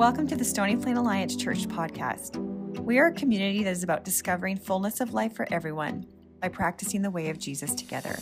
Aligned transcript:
Welcome 0.00 0.26
to 0.28 0.34
the 0.34 0.46
Stony 0.46 0.76
Plain 0.76 0.96
Alliance 0.96 1.36
Church 1.36 1.68
podcast. 1.68 2.38
We 2.78 2.98
are 2.98 3.08
a 3.08 3.12
community 3.12 3.62
that 3.64 3.70
is 3.70 3.82
about 3.82 4.02
discovering 4.02 4.56
fullness 4.56 4.98
of 5.02 5.12
life 5.12 5.34
for 5.34 5.46
everyone 5.52 6.06
by 6.40 6.48
practicing 6.48 7.02
the 7.02 7.10
way 7.10 7.28
of 7.28 7.38
Jesus 7.38 7.74
together. 7.74 8.18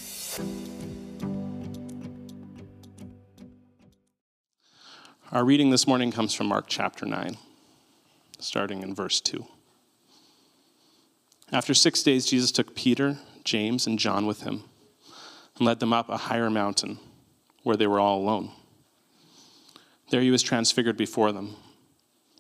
Our 5.31 5.45
reading 5.45 5.71
this 5.71 5.87
morning 5.87 6.11
comes 6.11 6.35
from 6.35 6.49
Mark 6.49 6.65
chapter 6.67 7.07
9, 7.07 7.37
starting 8.41 8.83
in 8.83 8.93
verse 8.93 9.21
2. 9.21 9.47
After 11.53 11.75
six 11.75 12.03
days, 12.03 12.27
Jesus 12.27 12.51
took 12.51 12.75
Peter, 12.75 13.19
James, 13.45 13.87
and 13.87 14.01
John 14.01 14.27
with 14.27 14.41
him 14.41 14.65
and 15.57 15.65
led 15.65 15.79
them 15.79 15.93
up 15.93 16.09
a 16.09 16.17
higher 16.17 16.51
mountain 16.51 16.99
where 17.63 17.77
they 17.77 17.87
were 17.87 18.01
all 18.01 18.19
alone. 18.19 18.51
There 20.11 20.23
he 20.23 20.33
was 20.33 20.43
transfigured 20.43 20.97
before 20.97 21.31
them. 21.31 21.55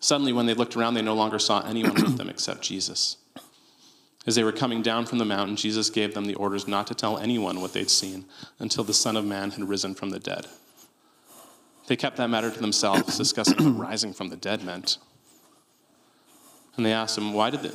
Suddenly, 0.00 0.32
when 0.32 0.46
they 0.46 0.54
looked 0.54 0.76
around, 0.76 0.94
they 0.94 1.02
no 1.02 1.14
longer 1.14 1.38
saw 1.38 1.66
anyone 1.66 1.94
with 1.94 2.16
them 2.16 2.28
except 2.28 2.62
Jesus. 2.62 3.16
As 4.26 4.34
they 4.34 4.44
were 4.44 4.52
coming 4.52 4.82
down 4.82 5.06
from 5.06 5.18
the 5.18 5.24
mountain, 5.24 5.56
Jesus 5.56 5.90
gave 5.90 6.14
them 6.14 6.26
the 6.26 6.34
orders 6.34 6.68
not 6.68 6.86
to 6.88 6.94
tell 6.94 7.18
anyone 7.18 7.60
what 7.60 7.72
they'd 7.72 7.90
seen 7.90 8.26
until 8.58 8.84
the 8.84 8.92
Son 8.92 9.16
of 9.16 9.24
Man 9.24 9.50
had 9.52 9.68
risen 9.68 9.94
from 9.94 10.10
the 10.10 10.18
dead. 10.18 10.46
They 11.86 11.96
kept 11.96 12.18
that 12.18 12.28
matter 12.28 12.50
to 12.50 12.60
themselves, 12.60 13.16
discussing 13.16 13.56
what 13.56 13.88
rising 13.88 14.12
from 14.12 14.28
the 14.28 14.36
dead 14.36 14.62
meant. 14.62 14.98
And 16.76 16.84
they 16.84 16.92
asked 16.92 17.16
him, 17.16 17.32
why 17.32 17.50
did 17.50 17.62
the, 17.62 17.74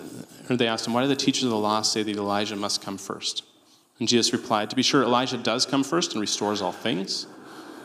or 0.49 0.55
they 0.55 0.67
asked 0.67 0.85
him, 0.87 0.93
why 0.93 1.01
did 1.01 1.09
the 1.09 1.15
teachers 1.15 1.43
of 1.45 1.49
the 1.49 1.57
law 1.57 1.81
say 1.81 2.03
that 2.03 2.15
Elijah 2.15 2.55
must 2.55 2.81
come 2.81 2.97
first? 2.97 3.43
And 3.99 4.07
Jesus 4.07 4.31
replied, 4.31 4.69
To 4.69 4.75
be 4.75 4.83
sure, 4.83 5.03
Elijah 5.03 5.37
does 5.37 5.65
come 5.65 5.83
first 5.83 6.13
and 6.13 6.21
restores 6.21 6.61
all 6.61 6.71
things. 6.71 7.27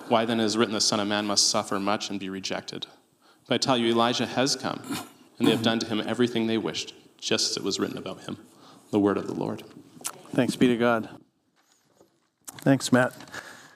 Why 0.09 0.25
then 0.25 0.41
is 0.41 0.57
written, 0.57 0.75
the 0.75 0.81
Son 0.81 1.01
of 1.01 1.09
Man 1.09 1.27
must 1.27 1.49
suffer 1.49 1.79
much 1.81 2.11
and 2.11 2.21
be 2.21 2.31
rejected? 2.31 2.87
But 3.49 3.55
I 3.55 3.59
tell 3.59 3.79
you, 3.79 3.87
Elijah 3.87 4.27
has 4.27 4.57
come, 4.57 4.83
and 5.39 5.49
they 5.49 5.53
have 5.53 5.63
done 5.63 5.79
to 5.79 5.87
him 5.87 6.03
everything 6.05 6.49
they 6.49 6.59
wished, 6.59 6.95
just 7.19 7.53
as 7.53 7.57
it 7.57 7.63
was 7.63 7.81
written 7.81 7.97
about 7.97 8.21
him. 8.25 8.37
The 8.91 8.99
word 9.01 9.17
of 9.17 9.27
the 9.27 9.33
Lord. 9.33 9.63
Thanks 10.35 10.55
be 10.55 10.67
to 10.69 10.77
God. 10.77 11.09
Thanks, 12.59 12.93
Matt. 12.93 13.15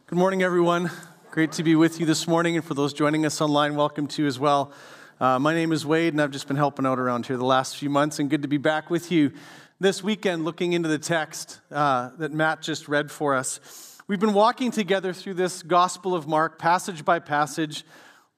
Good 0.08 0.18
morning, 0.18 0.42
everyone. 0.42 0.90
Great 1.30 1.52
to 1.52 1.62
be 1.62 1.74
with 1.74 2.00
you 2.00 2.04
this 2.04 2.28
morning, 2.28 2.54
and 2.54 2.62
for 2.62 2.74
those 2.74 2.92
joining 2.92 3.24
us 3.24 3.40
online, 3.40 3.74
welcome 3.74 4.06
to 4.08 4.20
you 4.20 4.28
as 4.28 4.38
well. 4.38 4.72
Uh, 5.18 5.38
my 5.38 5.54
name 5.54 5.72
is 5.72 5.86
Wade, 5.86 6.12
and 6.12 6.20
I've 6.20 6.32
just 6.32 6.48
been 6.48 6.58
helping 6.58 6.84
out 6.84 6.98
around 6.98 7.24
here 7.24 7.38
the 7.38 7.44
last 7.46 7.78
few 7.78 7.88
months, 7.88 8.18
and 8.18 8.28
good 8.28 8.42
to 8.42 8.48
be 8.48 8.58
back 8.58 8.90
with 8.90 9.10
you 9.10 9.32
this 9.80 10.04
weekend 10.04 10.44
looking 10.44 10.74
into 10.74 10.90
the 10.90 10.98
text 10.98 11.60
uh, 11.70 12.10
that 12.18 12.30
Matt 12.30 12.60
just 12.60 12.88
read 12.88 13.10
for 13.10 13.34
us. 13.34 13.98
We've 14.06 14.20
been 14.20 14.34
walking 14.34 14.70
together 14.70 15.14
through 15.14 15.34
this 15.34 15.62
Gospel 15.62 16.14
of 16.14 16.28
Mark, 16.28 16.58
passage 16.58 17.06
by 17.06 17.20
passage, 17.20 17.84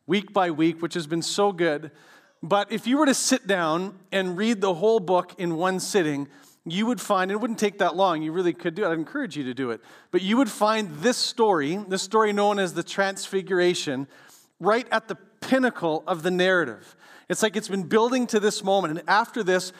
week 0.06 0.32
by 0.32 0.50
week, 0.50 0.82
which 0.82 0.94
has 0.94 1.06
been 1.06 1.22
so 1.22 1.53
good. 1.53 1.91
But 2.42 2.70
if 2.70 2.87
you 2.87 2.98
were 2.98 3.06
to 3.06 3.15
sit 3.15 3.47
down 3.47 3.98
and 4.12 4.37
read 4.37 4.60
the 4.60 4.75
whole 4.75 5.00
book 5.00 5.34
in 5.38 5.56
one 5.56 5.81
sitting, 5.81 6.28
you 6.66 6.87
would 6.87 7.00
find, 7.00 7.31
it 7.31 7.41
wouldn't 7.41 7.59
take 7.59 7.78
that 7.78 7.97
long, 7.97 8.22
you 8.22 8.32
really 8.32 8.53
could 8.53 8.75
do 8.75 8.84
it, 8.84 8.88
I'd 8.88 8.98
encourage 8.98 9.37
you 9.37 9.44
to 9.44 9.54
do 9.54 9.70
it, 9.70 9.81
but 10.10 10.22
you 10.22 10.37
would 10.37 10.50
find 10.50 10.91
this 10.97 11.16
story, 11.16 11.76
this 11.88 12.03
story 12.03 12.32
known 12.32 12.59
as 12.59 12.75
the 12.75 12.82
Transfiguration, 12.82 14.06
right 14.60 14.87
at 14.91 15.09
the 15.09 15.16
pinnacle 15.41 16.04
of 16.06 16.22
the 16.22 16.31
narrative. 16.31 16.97
It's 17.28 17.43
like 17.43 17.56
it's 17.56 17.69
been 17.69 17.84
building 17.84 18.26
to 18.28 18.41
this 18.41 18.64
moment, 18.64 18.98
and 18.98 19.09
after 19.09 19.43
this, 19.43 19.72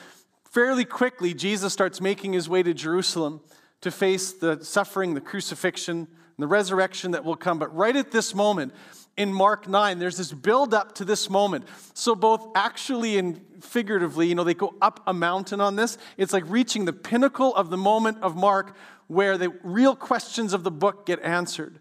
fairly 0.51 0.85
quickly, 0.85 1.35
Jesus 1.35 1.73
starts 1.73 2.01
making 2.01 2.33
his 2.33 2.49
way 2.49 2.63
to 2.63 2.75
Jerusalem 2.75 3.41
to 3.81 3.91
face 3.91 4.33
the 4.33 4.63
suffering, 4.63 5.15
the 5.15 5.21
crucifixion, 5.21 5.97
and 5.99 6.09
the 6.39 6.47
resurrection 6.47 7.11
that 7.13 7.25
will 7.25 7.37
come. 7.37 7.59
But 7.59 7.75
right 7.75 7.95
at 7.95 8.11
this 8.11 8.35
moment, 8.35 8.73
in 9.17 9.33
Mark 9.33 9.69
9, 9.69 9.99
there's 9.99 10.17
this 10.17 10.33
build 10.33 10.75
up 10.75 10.95
to 10.97 11.05
this 11.05 11.31
moment. 11.31 11.67
So, 11.95 12.15
both 12.15 12.49
actually 12.55 13.19
and 13.19 13.41
figuratively, 13.61 14.27
you 14.27 14.35
know, 14.35 14.45
they 14.45 14.55
go 14.55 14.75
up 14.83 15.01
a 15.07 15.15
mountain 15.15 15.61
on 15.61 15.77
this. 15.77 15.99
It's 16.17 16.33
like 16.33 16.45
reaching 16.49 16.85
the 16.85 16.93
pinnacle 16.93 17.55
of 17.55 17.71
the 17.71 17.77
moment 17.77 18.19
of 18.23 18.37
Mark 18.37 18.77
where 19.07 19.39
the 19.39 19.51
real 19.63 19.95
questions 19.95 20.53
of 20.53 20.65
the 20.65 20.71
book 20.71 21.07
get 21.07 21.21
answered. 21.23 21.79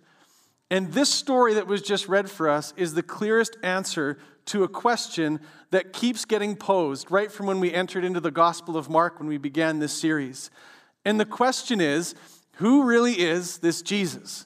And 0.70 0.92
this 0.94 1.10
story 1.10 1.54
that 1.56 1.68
was 1.68 1.82
just 1.82 2.08
read 2.08 2.30
for 2.30 2.50
us 2.50 2.74
is 2.78 2.94
the 2.94 3.04
clearest 3.04 3.58
answer 3.64 4.18
to 4.46 4.64
a 4.64 4.68
question 4.68 5.40
that 5.72 5.94
keeps 5.94 6.26
getting 6.26 6.56
posed 6.56 7.10
right 7.10 7.32
from 7.32 7.46
when 7.46 7.60
we 7.60 7.74
entered 7.74 8.04
into 8.04 8.20
the 8.20 8.32
Gospel 8.32 8.78
of 8.78 8.90
Mark 8.90 9.20
when 9.20 9.28
we 9.28 9.38
began 9.38 9.80
this 9.80 9.94
series. 9.94 10.52
And 11.06 11.20
the 11.20 11.26
question 11.26 11.80
is 11.80 12.16
who 12.58 12.84
really 12.84 13.14
is 13.14 13.60
this 13.60 13.82
Jesus? 13.82 14.46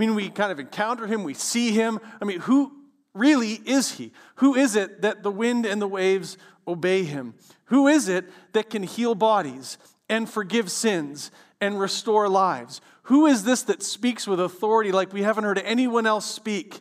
I 0.00 0.02
mean, 0.02 0.14
we 0.14 0.30
kind 0.30 0.50
of 0.50 0.58
encounter 0.58 1.06
him, 1.06 1.24
we 1.24 1.34
see 1.34 1.72
him. 1.72 2.00
I 2.22 2.24
mean, 2.24 2.40
who 2.40 2.72
really 3.12 3.60
is 3.66 3.92
he? 3.92 4.12
Who 4.36 4.54
is 4.54 4.74
it 4.74 5.02
that 5.02 5.22
the 5.22 5.30
wind 5.30 5.66
and 5.66 5.82
the 5.82 5.86
waves 5.86 6.38
obey 6.66 7.04
him? 7.04 7.34
Who 7.66 7.86
is 7.86 8.08
it 8.08 8.24
that 8.54 8.70
can 8.70 8.82
heal 8.82 9.14
bodies 9.14 9.76
and 10.08 10.26
forgive 10.26 10.70
sins 10.70 11.30
and 11.60 11.78
restore 11.78 12.30
lives? 12.30 12.80
Who 13.04 13.26
is 13.26 13.44
this 13.44 13.62
that 13.64 13.82
speaks 13.82 14.26
with 14.26 14.40
authority 14.40 14.90
like 14.90 15.12
we 15.12 15.20
haven't 15.20 15.44
heard 15.44 15.58
anyone 15.58 16.06
else 16.06 16.24
speak? 16.24 16.80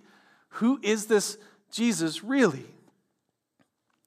Who 0.51 0.79
is 0.81 1.07
this 1.07 1.37
Jesus 1.73 2.23
really? 2.23 2.67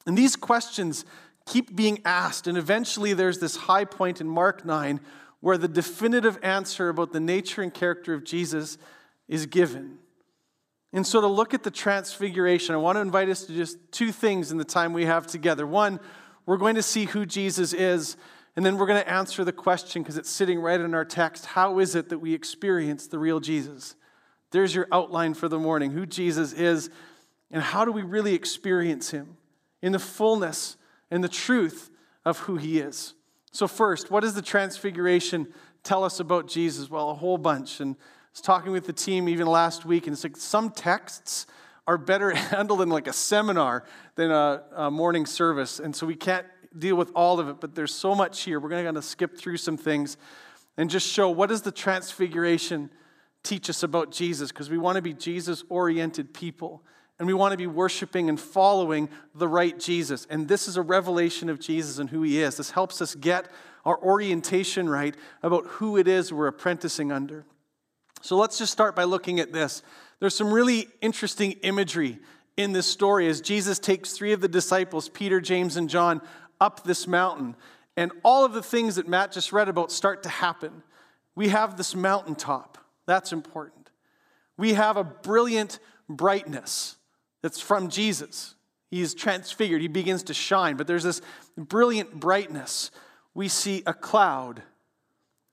And 0.07 0.17
these 0.17 0.37
questions 0.37 1.05
keep 1.45 1.77
being 1.77 2.01
asked, 2.07 2.47
and 2.47 2.57
eventually 2.57 3.13
there's 3.13 3.41
this 3.41 3.57
high 3.57 3.85
point 3.85 4.23
in 4.23 4.27
Mark 4.27 4.65
9 4.65 5.01
where 5.41 5.59
the 5.59 5.69
definitive 5.69 6.39
answer 6.43 6.89
about 6.89 7.13
the 7.13 7.21
nature 7.21 7.61
and 7.61 7.75
character 7.75 8.15
of 8.15 8.25
Jesus 8.25 8.79
is 9.33 9.47
given. 9.47 9.99
And 10.93 11.07
so, 11.07 11.23
to 11.23 11.27
look 11.27 11.55
at 11.55 11.63
the 11.63 11.71
transfiguration, 11.71 12.75
I 12.75 12.79
want 12.79 12.97
to 12.97 13.01
invite 13.01 13.31
us 13.31 13.47
to 13.47 13.55
just 13.55 13.79
two 13.91 14.13
things 14.13 14.53
in 14.53 14.59
the 14.59 14.65
time 14.65 14.93
we 14.93 15.07
have 15.07 15.27
together. 15.27 15.67
One, 15.67 16.01
we're 16.45 16.59
going 16.59 16.75
to 16.75 16.83
see 16.83 17.07
who 17.07 17.25
Jesus 17.25 17.73
is, 17.73 18.19
and 18.57 18.67
then 18.67 18.77
we're 18.77 18.87
going 18.87 19.03
to 19.03 19.09
answer 19.09 19.43
the 19.43 19.53
question 19.53 20.03
because 20.03 20.19
it's 20.19 20.29
sitting 20.29 20.61
right 20.61 20.79
in 20.79 20.93
our 20.93 21.07
text 21.07 21.47
how 21.47 21.79
is 21.79 21.95
it 21.95 22.11
that 22.11 22.19
we 22.19 22.35
experience 22.35 23.07
the 23.07 23.19
real 23.19 23.41
Jesus? 23.41 23.97
There's 24.51 24.75
your 24.75 24.87
outline 24.93 25.33
for 25.33 25.49
the 25.49 25.59
morning 25.59 25.93
who 25.93 26.05
Jesus 26.05 26.53
is, 26.53 26.91
and 27.51 27.63
how 27.63 27.87
do 27.87 27.93
we 27.93 28.03
really 28.03 28.35
experience 28.35 29.13
him 29.13 29.39
in 29.81 29.93
the 29.93 29.99
fullness 29.99 30.77
and 31.11 31.25
the 31.25 31.29
truth 31.29 31.91
of 32.27 32.41
who 32.41 32.57
he 32.57 32.81
is. 32.81 33.15
So, 33.51 33.67
first, 33.67 34.11
what 34.11 34.21
does 34.21 34.35
the 34.35 34.43
transfiguration 34.43 35.49
tell 35.83 36.05
us 36.05 36.21
about 36.21 36.49
Jesus? 36.49 36.91
Well, 36.91 37.09
a 37.09 37.15
whole 37.15 37.39
bunch. 37.39 37.81
And 37.81 37.97
was 38.33 38.41
talking 38.41 38.73
with 38.73 38.87
the 38.87 38.93
team 38.93 39.29
even 39.29 39.47
last 39.47 39.85
week, 39.85 40.07
and 40.07 40.15
it's 40.15 40.25
like 40.25 40.37
some 40.37 40.71
texts 40.71 41.47
are 41.87 41.99
better 41.99 42.31
handled 42.35 42.81
in 42.81 42.89
like 42.89 43.07
a 43.07 43.13
seminar 43.13 43.85
than 44.15 44.31
a, 44.31 44.63
a 44.75 44.91
morning 44.91 45.27
service. 45.27 45.79
And 45.79 45.95
so 45.95 46.07
we 46.07 46.17
can't 46.17 46.47
deal 46.77 46.97
with 46.97 47.11
all 47.15 47.39
of 47.39 47.49
it, 47.49 47.61
but 47.61 47.75
there's 47.75 47.95
so 47.95 48.15
much 48.15 48.43
here. 48.43 48.59
We're 48.59 48.71
going 48.71 48.83
to 48.83 48.87
kind 48.87 48.97
of 48.97 49.05
skip 49.05 49.37
through 49.37 49.59
some 49.59 49.77
things 49.77 50.17
and 50.77 50.89
just 50.89 51.07
show 51.07 51.29
what 51.29 51.51
does 51.51 51.63
the 51.63 51.73
transfiguration 51.73 52.91
teach 53.43 53.69
us 53.69 53.83
about 53.83 54.11
Jesus 54.11 54.51
because 54.51 54.71
we 54.71 54.79
want 54.79 54.97
to 54.97 55.03
be 55.03 55.13
Jesus 55.13 55.65
oriented 55.69 56.33
people 56.33 56.83
and 57.19 57.27
we 57.27 57.35
want 57.35 57.53
to 57.53 57.59
be 57.59 57.67
worshiping 57.67 58.29
and 58.29 58.41
following 58.41 59.09
the 59.35 59.47
right 59.47 59.79
Jesus. 59.79 60.27
And 60.31 60.49
this 60.49 60.67
is 60.67 60.77
a 60.77 60.83
revelation 60.83 61.49
of 61.51 61.61
Jesus 61.61 61.99
and 61.99 62.09
who 62.09 62.23
he 62.23 62.41
is. 62.41 62.57
This 62.57 62.71
helps 62.71 63.03
us 63.03 63.15
get 63.15 63.49
our 63.85 64.01
orientation 64.03 64.89
right 64.89 65.15
about 65.43 65.67
who 65.67 65.97
it 65.97 66.09
is 66.09 66.33
we're 66.33 66.47
apprenticing 66.47 67.13
under. 67.13 67.45
So 68.23 68.37
let's 68.37 68.57
just 68.57 68.73
start 68.73 68.95
by 68.95 69.05
looking 69.05 69.41
at 69.41 69.53
this. 69.53 69.83
There's 70.21 70.35
some 70.35 70.53
really 70.53 70.89
interesting 71.01 71.53
imagery 71.63 72.21
in 72.57 72.73
this 72.73 72.87
story 72.87 73.27
as 73.27 73.41
Jesus 73.41 73.81
takes 73.81 74.13
three 74.13 74.33
of 74.33 74.41
the 74.41 74.49
disciples, 74.49 75.09
Peter, 75.09 75.41
James, 75.41 75.77
and 75.77 75.91
John, 75.91 76.23
up 76.61 76.85
this 76.85 77.09
mountain. 77.09 77.57
And 77.97 78.13
all 78.23 78.45
of 78.45 78.53
the 78.53 78.63
things 78.63 78.95
that 78.95 79.09
Matt 79.09 79.33
just 79.33 79.53
read 79.53 79.69
about 79.69 79.91
start 79.91 80.23
to 80.23 80.29
happen. 80.29 80.85
We 81.35 81.49
have 81.49 81.77
this 81.77 81.97
mountaintop. 81.97 82.79
That's 83.07 83.33
important. 83.33 83.91
We 84.57 84.75
have 84.75 84.97
a 84.97 85.05
brilliant 85.05 85.81
brightness 86.09 86.97
that's 87.43 87.61
from 87.61 87.89
Jesus. 87.89 88.55
He's 88.89 89.15
transfigured, 89.15 89.83
he 89.83 89.89
begins 89.89 90.23
to 90.25 90.35
shine, 90.35 90.77
but 90.77 90.87
there's 90.87 91.03
this 91.03 91.23
brilliant 91.57 92.21
brightness. 92.21 92.93
We 93.35 93.49
see 93.49 93.83
a 93.85 93.95
cloud. 93.95 94.63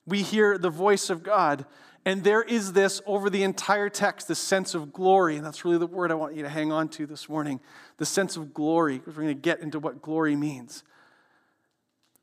We 0.05 0.21
hear 0.21 0.57
the 0.57 0.69
voice 0.69 1.09
of 1.09 1.23
God 1.23 1.65
And 2.09 2.23
there 2.23 2.41
is 2.41 2.73
this 2.73 3.03
over 3.05 3.29
the 3.29 3.43
entire 3.43 3.87
text, 3.87 4.27
this 4.27 4.39
sense 4.39 4.73
of 4.73 4.91
glory. 4.91 5.37
And 5.37 5.45
that's 5.45 5.63
really 5.63 5.77
the 5.77 5.85
word 5.85 6.11
I 6.11 6.15
want 6.15 6.33
you 6.33 6.41
to 6.41 6.49
hang 6.49 6.71
on 6.71 6.89
to 6.89 7.05
this 7.05 7.29
morning 7.29 7.59
the 7.97 8.05
sense 8.05 8.35
of 8.35 8.51
glory, 8.51 8.97
because 8.97 9.15
we're 9.15 9.21
going 9.21 9.35
to 9.35 9.39
get 9.39 9.59
into 9.59 9.77
what 9.77 10.01
glory 10.01 10.35
means. 10.35 10.83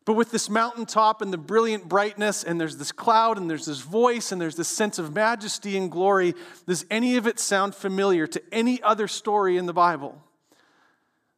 But 0.04 0.14
with 0.14 0.32
this 0.32 0.50
mountaintop 0.50 1.22
and 1.22 1.32
the 1.32 1.38
brilliant 1.38 1.88
brightness, 1.88 2.42
and 2.42 2.60
there's 2.60 2.78
this 2.78 2.90
cloud, 2.90 3.38
and 3.38 3.48
there's 3.48 3.66
this 3.66 3.78
voice, 3.78 4.32
and 4.32 4.40
there's 4.40 4.56
this 4.56 4.66
sense 4.66 4.98
of 4.98 5.14
majesty 5.14 5.76
and 5.76 5.88
glory, 5.88 6.34
does 6.66 6.84
any 6.90 7.16
of 7.16 7.28
it 7.28 7.38
sound 7.38 7.72
familiar 7.76 8.26
to 8.26 8.42
any 8.50 8.82
other 8.82 9.06
story 9.06 9.56
in 9.56 9.66
the 9.66 9.72
Bible? 9.72 10.20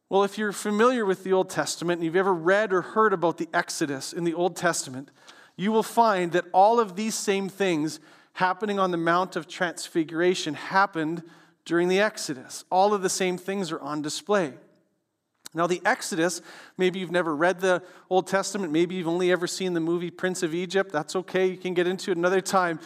Well, 0.09 0.23
if 0.23 0.39
you're 0.39 0.53
familiar 0.53 1.05
with 1.05 1.23
the 1.23 1.33
Old 1.33 1.51
Testament 1.51 1.99
and 1.99 2.05
you've 2.05 2.15
ever 2.15 2.33
read 2.33 2.73
or 2.73 2.81
heard 2.81 3.13
about 3.13 3.37
the 3.37 3.49
Exodus 3.53 4.11
in 4.11 4.23
the 4.23 4.33
Old 4.33 4.55
Testament, 4.55 5.11
you 5.55 5.71
will 5.71 5.83
find 5.83 6.31
that 6.31 6.45
all 6.51 6.79
of 6.79 6.95
these 6.95 7.13
same 7.13 7.47
things 7.47 7.99
happening 8.33 8.79
on 8.79 8.91
the 8.91 8.97
Mount 8.97 9.35
of 9.35 9.47
Transfiguration 9.47 10.53
happened 10.53 11.23
during 11.65 11.87
the 11.87 11.99
Exodus. 11.99 12.63
All 12.71 12.93
of 12.93 13.01
the 13.01 13.09
same 13.09 13.37
things 13.37 13.71
are 13.71 13.79
on 13.79 14.01
display. 14.01 14.53
Now, 15.53 15.65
the 15.65 15.81
Exodus, 15.83 16.41
maybe 16.77 16.99
you've 16.99 17.11
never 17.11 17.35
read 17.35 17.59
the 17.59 17.81
Old 18.09 18.27
Testament, 18.27 18.71
maybe 18.71 18.95
you've 18.95 19.07
only 19.07 19.31
ever 19.31 19.47
seen 19.47 19.73
the 19.73 19.79
movie 19.79 20.11
Prince 20.11 20.43
of 20.43 20.53
Egypt. 20.53 20.91
That's 20.91 21.15
okay, 21.15 21.47
you 21.47 21.57
can 21.57 21.73
get 21.73 21.87
into 21.87 22.11
it 22.11 22.17
another 22.17 22.41
time. 22.41 22.79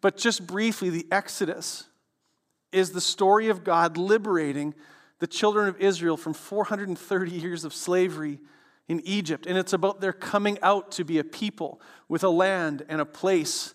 But 0.00 0.16
just 0.16 0.46
briefly, 0.46 0.90
the 0.90 1.06
Exodus 1.10 1.84
is 2.72 2.90
the 2.90 3.00
story 3.00 3.48
of 3.48 3.62
God 3.62 3.96
liberating 3.96 4.74
the 5.20 5.26
children 5.28 5.68
of 5.68 5.80
Israel 5.80 6.16
from 6.16 6.34
430 6.34 7.30
years 7.30 7.64
of 7.64 7.72
slavery 7.72 8.40
in 8.88 9.00
Egypt. 9.06 9.46
And 9.46 9.56
it's 9.56 9.72
about 9.72 10.00
their 10.00 10.12
coming 10.12 10.58
out 10.62 10.92
to 10.92 11.04
be 11.04 11.18
a 11.18 11.24
people 11.24 11.80
with 12.08 12.24
a 12.24 12.28
land 12.28 12.84
and 12.88 13.00
a 13.00 13.06
place. 13.06 13.74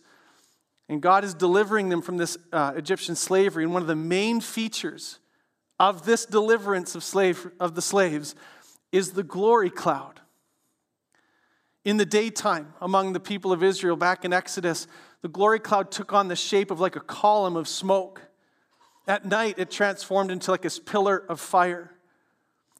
And 0.89 1.01
God 1.01 1.23
is 1.23 1.35
delivering 1.35 1.89
them 1.89 2.01
from 2.01 2.17
this 2.17 2.37
uh, 2.51 2.73
Egyptian 2.75 3.15
slavery. 3.15 3.63
And 3.63 3.71
one 3.71 3.83
of 3.83 3.87
the 3.87 3.95
main 3.95 4.41
features 4.41 5.19
of 5.79 6.03
this 6.03 6.25
deliverance 6.25 6.95
of, 6.95 7.03
slave, 7.03 7.47
of 7.59 7.75
the 7.75 7.81
slaves 7.81 8.35
is 8.91 9.11
the 9.11 9.23
glory 9.23 9.69
cloud. 9.69 10.19
In 11.85 11.97
the 11.97 12.05
daytime, 12.05 12.73
among 12.81 13.13
the 13.13 13.19
people 13.19 13.53
of 13.53 13.63
Israel 13.63 13.95
back 13.95 14.25
in 14.25 14.33
Exodus, 14.33 14.87
the 15.21 15.27
glory 15.27 15.59
cloud 15.59 15.91
took 15.91 16.11
on 16.11 16.27
the 16.27 16.35
shape 16.35 16.71
of 16.71 16.79
like 16.79 16.95
a 16.95 17.01
column 17.01 17.55
of 17.55 17.67
smoke. 17.67 18.21
At 19.07 19.25
night, 19.25 19.55
it 19.57 19.71
transformed 19.71 20.31
into 20.31 20.51
like 20.51 20.63
this 20.63 20.79
pillar 20.79 21.23
of 21.29 21.39
fire. 21.39 21.91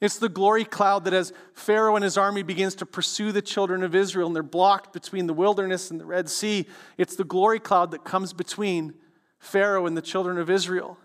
It's 0.02 0.18
the 0.18 0.30
glory 0.30 0.64
cloud 0.64 1.06
that 1.06 1.14
as 1.14 1.34
Pharaoh 1.54 1.96
and 1.96 2.04
his 2.04 2.18
army 2.18 2.42
begins 2.42 2.76
to 2.76 2.86
pursue 2.86 3.32
the 3.32 3.42
children 3.42 3.84
of 3.84 3.94
Israel 3.94 4.28
and 4.28 4.36
they're 4.36 4.44
blocked 4.44 4.94
between 4.94 5.28
the 5.28 5.34
wilderness 5.34 5.92
and 5.92 6.00
the 6.00 6.06
Red 6.06 6.30
Sea, 6.30 6.66
it's 6.98 7.16
the 7.16 7.26
glory 7.26 7.60
cloud 7.60 7.92
that 7.92 8.06
comes 8.06 8.32
between 8.32 8.94
Pharaoh 9.40 9.86
and 9.86 9.98
the 9.98 10.02
children 10.02 10.38
of 10.38 10.50
Israel 10.50 10.98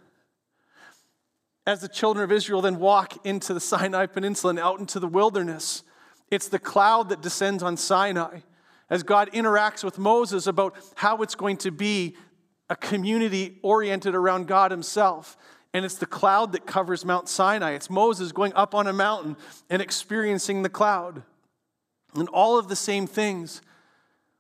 as 1.67 1.81
the 1.81 1.89
children 1.89 2.25
of 2.25 2.33
Israel 2.33 2.61
then 2.61 2.79
walk 2.79 3.25
into 3.25 3.55
the 3.55 3.61
Sinai 3.61 4.07
Peninsula 4.07 4.51
and 4.51 4.59
out 4.59 4.81
into 4.81 5.01
the 5.01 5.09
wilderness, 5.09 5.83
it's 6.31 6.49
the 6.49 6.59
cloud 6.59 7.09
that 7.09 7.23
descends 7.23 7.63
on 7.63 7.77
Sinai 7.77 8.41
as 8.91 9.03
God 9.03 9.31
interacts 9.33 9.83
with 9.83 9.99
Moses 9.99 10.47
about 10.47 10.77
how 10.97 11.23
it's 11.23 11.35
going 11.35 11.57
to 11.59 11.71
be 11.71 12.17
a 12.69 12.77
community 12.77 13.59
oriented 13.63 14.15
around 14.15 14.47
God 14.47 14.71
Himself. 14.71 15.37
And 15.75 15.85
it's 15.85 15.97
the 15.97 16.07
cloud 16.07 16.53
that 16.53 16.67
covers 16.67 17.05
Mount 17.05 17.29
Sinai. 17.29 17.73
It's 17.73 17.91
Moses 17.91 18.31
going 18.31 18.53
up 18.55 18.75
on 18.75 18.87
a 18.87 18.93
mountain 18.93 19.37
and 19.69 19.83
experiencing 19.83 20.63
the 20.63 20.69
cloud. 20.69 21.25
And 22.15 22.29
all 22.29 22.57
of 22.57 22.69
the 22.69 22.77
same 22.77 23.09
things 23.09 23.61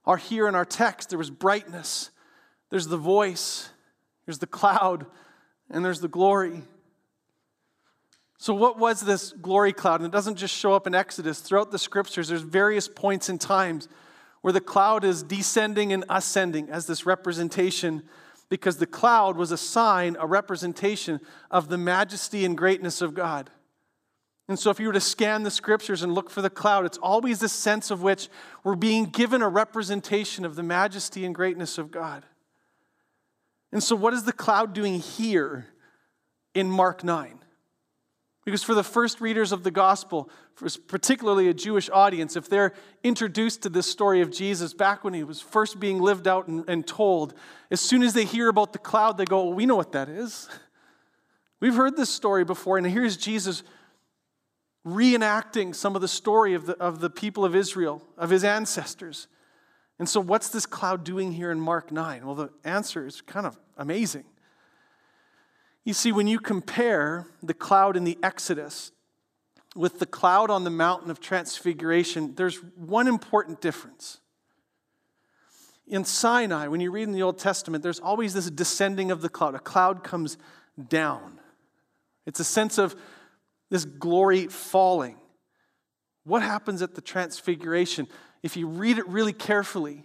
are 0.07 0.17
here 0.17 0.47
in 0.47 0.55
our 0.55 0.65
text. 0.65 1.11
There 1.11 1.19
was 1.19 1.31
brightness, 1.31 2.11
there's 2.71 2.87
the 2.87 2.97
voice, 2.97 3.69
there's 4.25 4.39
the 4.39 4.47
cloud, 4.47 5.07
and 5.69 5.85
there's 5.85 6.01
the 6.01 6.09
glory. 6.09 6.63
So, 8.39 8.55
what 8.55 8.79
was 8.79 9.01
this 9.01 9.33
glory 9.33 9.73
cloud? 9.73 10.01
And 10.01 10.07
it 10.07 10.13
doesn't 10.13 10.37
just 10.37 10.55
show 10.55 10.75
up 10.75 10.87
in 10.87 10.95
Exodus. 10.95 11.41
Throughout 11.41 11.71
the 11.71 11.79
scriptures, 11.79 12.29
there's 12.29 12.43
various 12.43 12.89
points 12.89 13.29
in 13.29 13.39
times 13.39 13.89
where 14.43 14.53
the 14.53 14.61
cloud 14.61 15.03
is 15.03 15.23
descending 15.23 15.93
and 15.93 16.05
ascending 16.09 16.69
as 16.69 16.87
this 16.87 17.07
representation, 17.07 18.03
because 18.49 18.76
the 18.76 18.87
cloud 18.87 19.37
was 19.37 19.50
a 19.50 19.56
sign, 19.56 20.17
a 20.20 20.26
representation 20.26 21.20
of 21.50 21.69
the 21.69 21.79
majesty 21.79 22.44
and 22.44 22.56
greatness 22.56 23.00
of 23.00 23.14
God. 23.14 23.50
And 24.49 24.58
so, 24.58 24.70
if 24.70 24.79
you 24.79 24.88
were 24.88 24.93
to 24.93 25.00
scan 25.00 25.43
the 25.43 25.50
scriptures 25.50 26.02
and 26.02 26.14
look 26.14 26.29
for 26.29 26.43
the 26.43 26.50
cloud, 26.50 26.85
it's 26.85 26.99
always 26.99 27.41
this 27.41 27.52
sense 27.52 27.91
of 27.91 28.02
which 28.02 28.29
we're 28.62 28.75
being 28.75 29.06
given 29.06 29.41
a 29.41 29.49
representation 29.49 30.44
of 30.44 30.55
the 30.55 30.62
majesty 30.62 31.25
and 31.25 31.35
greatness 31.35 31.79
of 31.79 31.91
God. 31.91 32.25
And 33.73 33.82
so, 33.82 33.96
what 33.96 34.12
is 34.12 34.25
the 34.25 34.32
cloud 34.32 34.75
doing 34.75 35.00
here 35.00 35.67
in 36.55 36.70
Mark 36.70 37.02
9? 37.02 37.44
Because 38.44 38.62
for 38.62 38.75
the 38.75 38.85
first 38.85 39.20
readers 39.20 39.52
of 39.52 39.62
the 39.62 39.70
gospel, 39.70 40.29
particularly 40.87 41.49
a 41.49 41.55
Jewish 41.55 41.88
audience, 41.91 42.37
if 42.37 42.49
they're 42.49 42.75
introduced 43.02 43.62
to 43.62 43.70
this 43.70 43.91
story 43.91 44.20
of 44.20 44.31
Jesus 44.31 44.75
back 44.75 45.02
when 45.02 45.14
he 45.14 45.25
was 45.25 45.41
first 45.41 45.81
being 45.81 45.99
lived 45.99 46.29
out 46.29 46.46
and, 46.46 46.69
and 46.69 46.87
told, 46.87 47.32
as 47.70 47.81
soon 47.81 48.02
as 48.02 48.12
they 48.12 48.26
hear 48.26 48.49
about 48.49 48.75
the 48.75 48.79
cloud, 48.79 49.17
they 49.17 49.25
go, 49.25 49.44
well, 49.44 49.55
We 49.55 49.64
know 49.64 49.76
what 49.76 49.93
that 49.93 50.08
is. 50.08 50.49
We've 51.61 51.75
heard 51.75 51.96
this 51.96 52.11
story 52.11 52.44
before, 52.44 52.76
and 52.76 52.87
here's 52.87 53.17
Jesus 53.17 53.62
reenacting 54.87 55.75
some 55.75 55.94
of 55.96 56.02
the 56.02 56.08
story 56.08 56.52
of 56.52 56.67
the, 56.67 56.76
of 56.76 57.00
the 57.00 57.08
people 57.08 57.44
of 57.44 57.56
Israel, 57.56 58.02
of 58.19 58.29
his 58.29 58.44
ancestors. 58.44 59.29
And 59.99 60.06
so, 60.06 60.20
what's 60.20 60.50
this 60.50 60.67
cloud 60.67 61.05
doing 61.05 61.32
here 61.32 61.50
in 61.50 61.61
Mark 61.61 61.91
9? 61.91 62.26
Well, 62.26 62.35
the 62.35 62.50
answer 62.64 63.06
is 63.06 63.23
kind 63.23 63.46
of 63.46 63.58
amazing. 63.79 64.25
You 65.85 65.93
see, 65.93 66.13
when 66.13 66.27
you 66.27 66.41
compare 66.41 67.27
the 67.43 67.55
cloud 67.55 67.97
in 67.97 68.05
the 68.05 68.19
Exodus 68.23 68.93
with 69.77 69.99
the 69.99 70.07
cloud 70.07 70.51
on 70.51 70.65
the 70.65 70.71
mountain 70.71 71.11
of 71.11 71.21
transfiguration, 71.21 72.35
there's 72.37 72.57
one 72.77 73.07
important 73.07 73.61
difference. 73.61 74.21
In 75.87 76.05
Sinai, 76.05 76.69
when 76.69 76.81
you 76.81 76.91
read 76.91 77.03
in 77.03 77.13
the 77.13 77.23
Old 77.23 77.39
Testament, 77.39 77.83
there's 77.83 78.01
always 78.01 78.33
this 78.33 78.51
descending 78.51 79.11
of 79.11 79.21
the 79.21 79.29
cloud. 79.29 79.55
A 79.55 79.59
cloud 79.59 80.03
comes 80.03 80.39
down. 80.89 81.39
It's 82.25 82.41
a 82.41 82.45
sense 82.45 82.79
of 82.79 82.97
this 83.69 83.85
glory 83.85 84.47
falling. 84.47 85.17
What 86.25 86.43
happens 86.43 86.81
at 86.81 86.95
the 86.95 87.03
transfiguration? 87.03 88.09
If 88.43 88.57
you 88.57 88.67
read 88.67 88.97
it 88.97 89.07
really 89.07 89.35
carefully, 89.35 90.05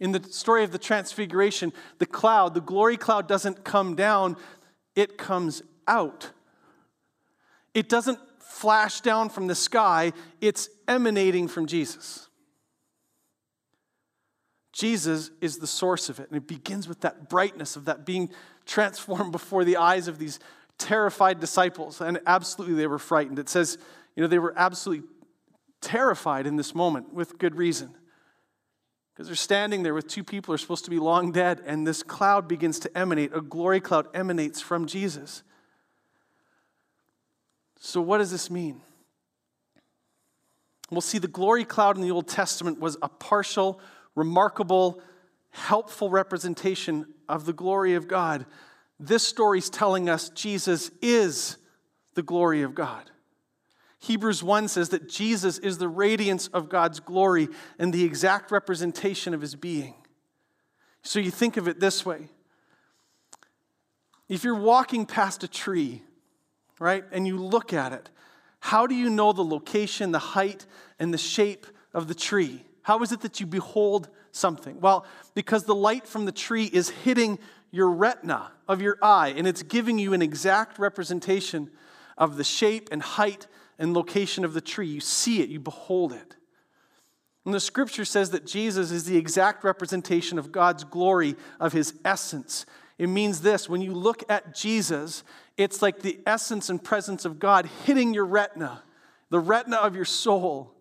in 0.00 0.12
the 0.12 0.22
story 0.24 0.64
of 0.64 0.72
the 0.72 0.78
transfiguration, 0.78 1.74
the 1.98 2.06
cloud, 2.06 2.54
the 2.54 2.60
glory 2.60 2.96
cloud 2.96 3.28
doesn't 3.28 3.64
come 3.64 3.94
down, 3.94 4.36
it 4.96 5.18
comes 5.18 5.62
out. 5.86 6.32
It 7.74 7.88
doesn't 7.88 8.18
flash 8.40 9.02
down 9.02 9.28
from 9.28 9.46
the 9.46 9.54
sky, 9.54 10.12
it's 10.40 10.68
emanating 10.88 11.46
from 11.46 11.66
Jesus. 11.66 12.26
Jesus 14.72 15.30
is 15.40 15.58
the 15.58 15.66
source 15.66 16.10
of 16.10 16.20
it. 16.20 16.28
And 16.28 16.36
it 16.36 16.46
begins 16.46 16.86
with 16.86 17.00
that 17.00 17.30
brightness 17.30 17.76
of 17.76 17.86
that 17.86 18.04
being 18.04 18.30
transformed 18.66 19.32
before 19.32 19.64
the 19.64 19.76
eyes 19.78 20.08
of 20.08 20.18
these 20.18 20.38
terrified 20.78 21.40
disciples. 21.40 22.00
And 22.00 22.20
absolutely, 22.26 22.76
they 22.76 22.86
were 22.86 22.98
frightened. 22.98 23.38
It 23.38 23.48
says, 23.48 23.78
you 24.14 24.22
know, 24.22 24.26
they 24.26 24.38
were 24.38 24.52
absolutely 24.56 25.08
terrified 25.80 26.46
in 26.46 26.56
this 26.56 26.74
moment 26.74 27.12
with 27.12 27.38
good 27.38 27.54
reason. 27.54 27.94
Because 29.16 29.28
they're 29.28 29.34
standing 29.34 29.82
there 29.82 29.94
with 29.94 30.08
two 30.08 30.22
people 30.22 30.52
who 30.52 30.56
are 30.56 30.58
supposed 30.58 30.84
to 30.84 30.90
be 30.90 30.98
long 30.98 31.32
dead, 31.32 31.62
and 31.64 31.86
this 31.86 32.02
cloud 32.02 32.46
begins 32.46 32.78
to 32.80 32.98
emanate. 32.98 33.34
A 33.34 33.40
glory 33.40 33.80
cloud 33.80 34.08
emanates 34.12 34.60
from 34.60 34.84
Jesus. 34.84 35.42
So, 37.80 38.02
what 38.02 38.18
does 38.18 38.30
this 38.30 38.50
mean? 38.50 38.82
Well, 40.90 41.00
see, 41.00 41.16
the 41.16 41.28
glory 41.28 41.64
cloud 41.64 41.96
in 41.96 42.02
the 42.02 42.10
Old 42.10 42.28
Testament 42.28 42.78
was 42.78 42.98
a 43.00 43.08
partial, 43.08 43.80
remarkable, 44.14 45.00
helpful 45.48 46.10
representation 46.10 47.06
of 47.26 47.46
the 47.46 47.54
glory 47.54 47.94
of 47.94 48.06
God. 48.06 48.44
This 49.00 49.26
story 49.26 49.60
is 49.60 49.70
telling 49.70 50.10
us 50.10 50.28
Jesus 50.28 50.90
is 51.00 51.56
the 52.14 52.22
glory 52.22 52.60
of 52.60 52.74
God. 52.74 53.10
Hebrews 54.00 54.42
1 54.42 54.68
says 54.68 54.90
that 54.90 55.08
Jesus 55.08 55.58
is 55.58 55.78
the 55.78 55.88
radiance 55.88 56.48
of 56.48 56.68
God's 56.68 57.00
glory 57.00 57.48
and 57.78 57.92
the 57.92 58.04
exact 58.04 58.50
representation 58.50 59.34
of 59.34 59.40
his 59.40 59.54
being. 59.54 59.94
So 61.02 61.18
you 61.18 61.30
think 61.30 61.56
of 61.56 61.68
it 61.68 61.80
this 61.80 62.04
way 62.04 62.28
if 64.28 64.42
you're 64.42 64.54
walking 64.54 65.06
past 65.06 65.44
a 65.44 65.48
tree, 65.48 66.02
right, 66.80 67.04
and 67.12 67.26
you 67.26 67.38
look 67.38 67.72
at 67.72 67.92
it, 67.92 68.10
how 68.58 68.86
do 68.86 68.94
you 68.94 69.08
know 69.08 69.32
the 69.32 69.44
location, 69.44 70.10
the 70.10 70.18
height, 70.18 70.66
and 70.98 71.14
the 71.14 71.18
shape 71.18 71.66
of 71.94 72.08
the 72.08 72.14
tree? 72.14 72.64
How 72.82 73.02
is 73.02 73.12
it 73.12 73.20
that 73.20 73.40
you 73.40 73.46
behold 73.46 74.08
something? 74.32 74.80
Well, 74.80 75.06
because 75.34 75.64
the 75.64 75.74
light 75.74 76.06
from 76.06 76.24
the 76.24 76.32
tree 76.32 76.64
is 76.64 76.90
hitting 76.90 77.38
your 77.70 77.90
retina 77.90 78.50
of 78.68 78.82
your 78.82 78.98
eye, 79.00 79.34
and 79.36 79.46
it's 79.46 79.62
giving 79.62 79.98
you 79.98 80.12
an 80.12 80.22
exact 80.22 80.78
representation 80.78 81.70
of 82.18 82.36
the 82.36 82.44
shape 82.44 82.88
and 82.90 83.02
height 83.02 83.46
and 83.78 83.94
location 83.94 84.44
of 84.44 84.54
the 84.54 84.60
tree. 84.60 84.86
You 84.86 85.00
see 85.00 85.42
it, 85.42 85.48
you 85.48 85.60
behold 85.60 86.12
it. 86.12 86.36
And 87.44 87.54
the 87.54 87.60
scripture 87.60 88.04
says 88.04 88.30
that 88.30 88.44
Jesus 88.44 88.90
is 88.90 89.04
the 89.04 89.16
exact 89.16 89.62
representation 89.62 90.38
of 90.38 90.50
God's 90.50 90.82
glory, 90.82 91.36
of 91.60 91.72
his 91.72 91.94
essence. 92.04 92.66
It 92.98 93.08
means 93.08 93.40
this 93.40 93.68
when 93.68 93.80
you 93.80 93.92
look 93.92 94.24
at 94.28 94.54
Jesus, 94.54 95.22
it's 95.56 95.80
like 95.80 96.00
the 96.00 96.18
essence 96.26 96.68
and 96.68 96.82
presence 96.82 97.24
of 97.24 97.38
God 97.38 97.66
hitting 97.84 98.14
your 98.14 98.26
retina, 98.26 98.82
the 99.30 99.38
retina 99.38 99.76
of 99.76 99.94
your 99.94 100.04
soul. 100.04 100.72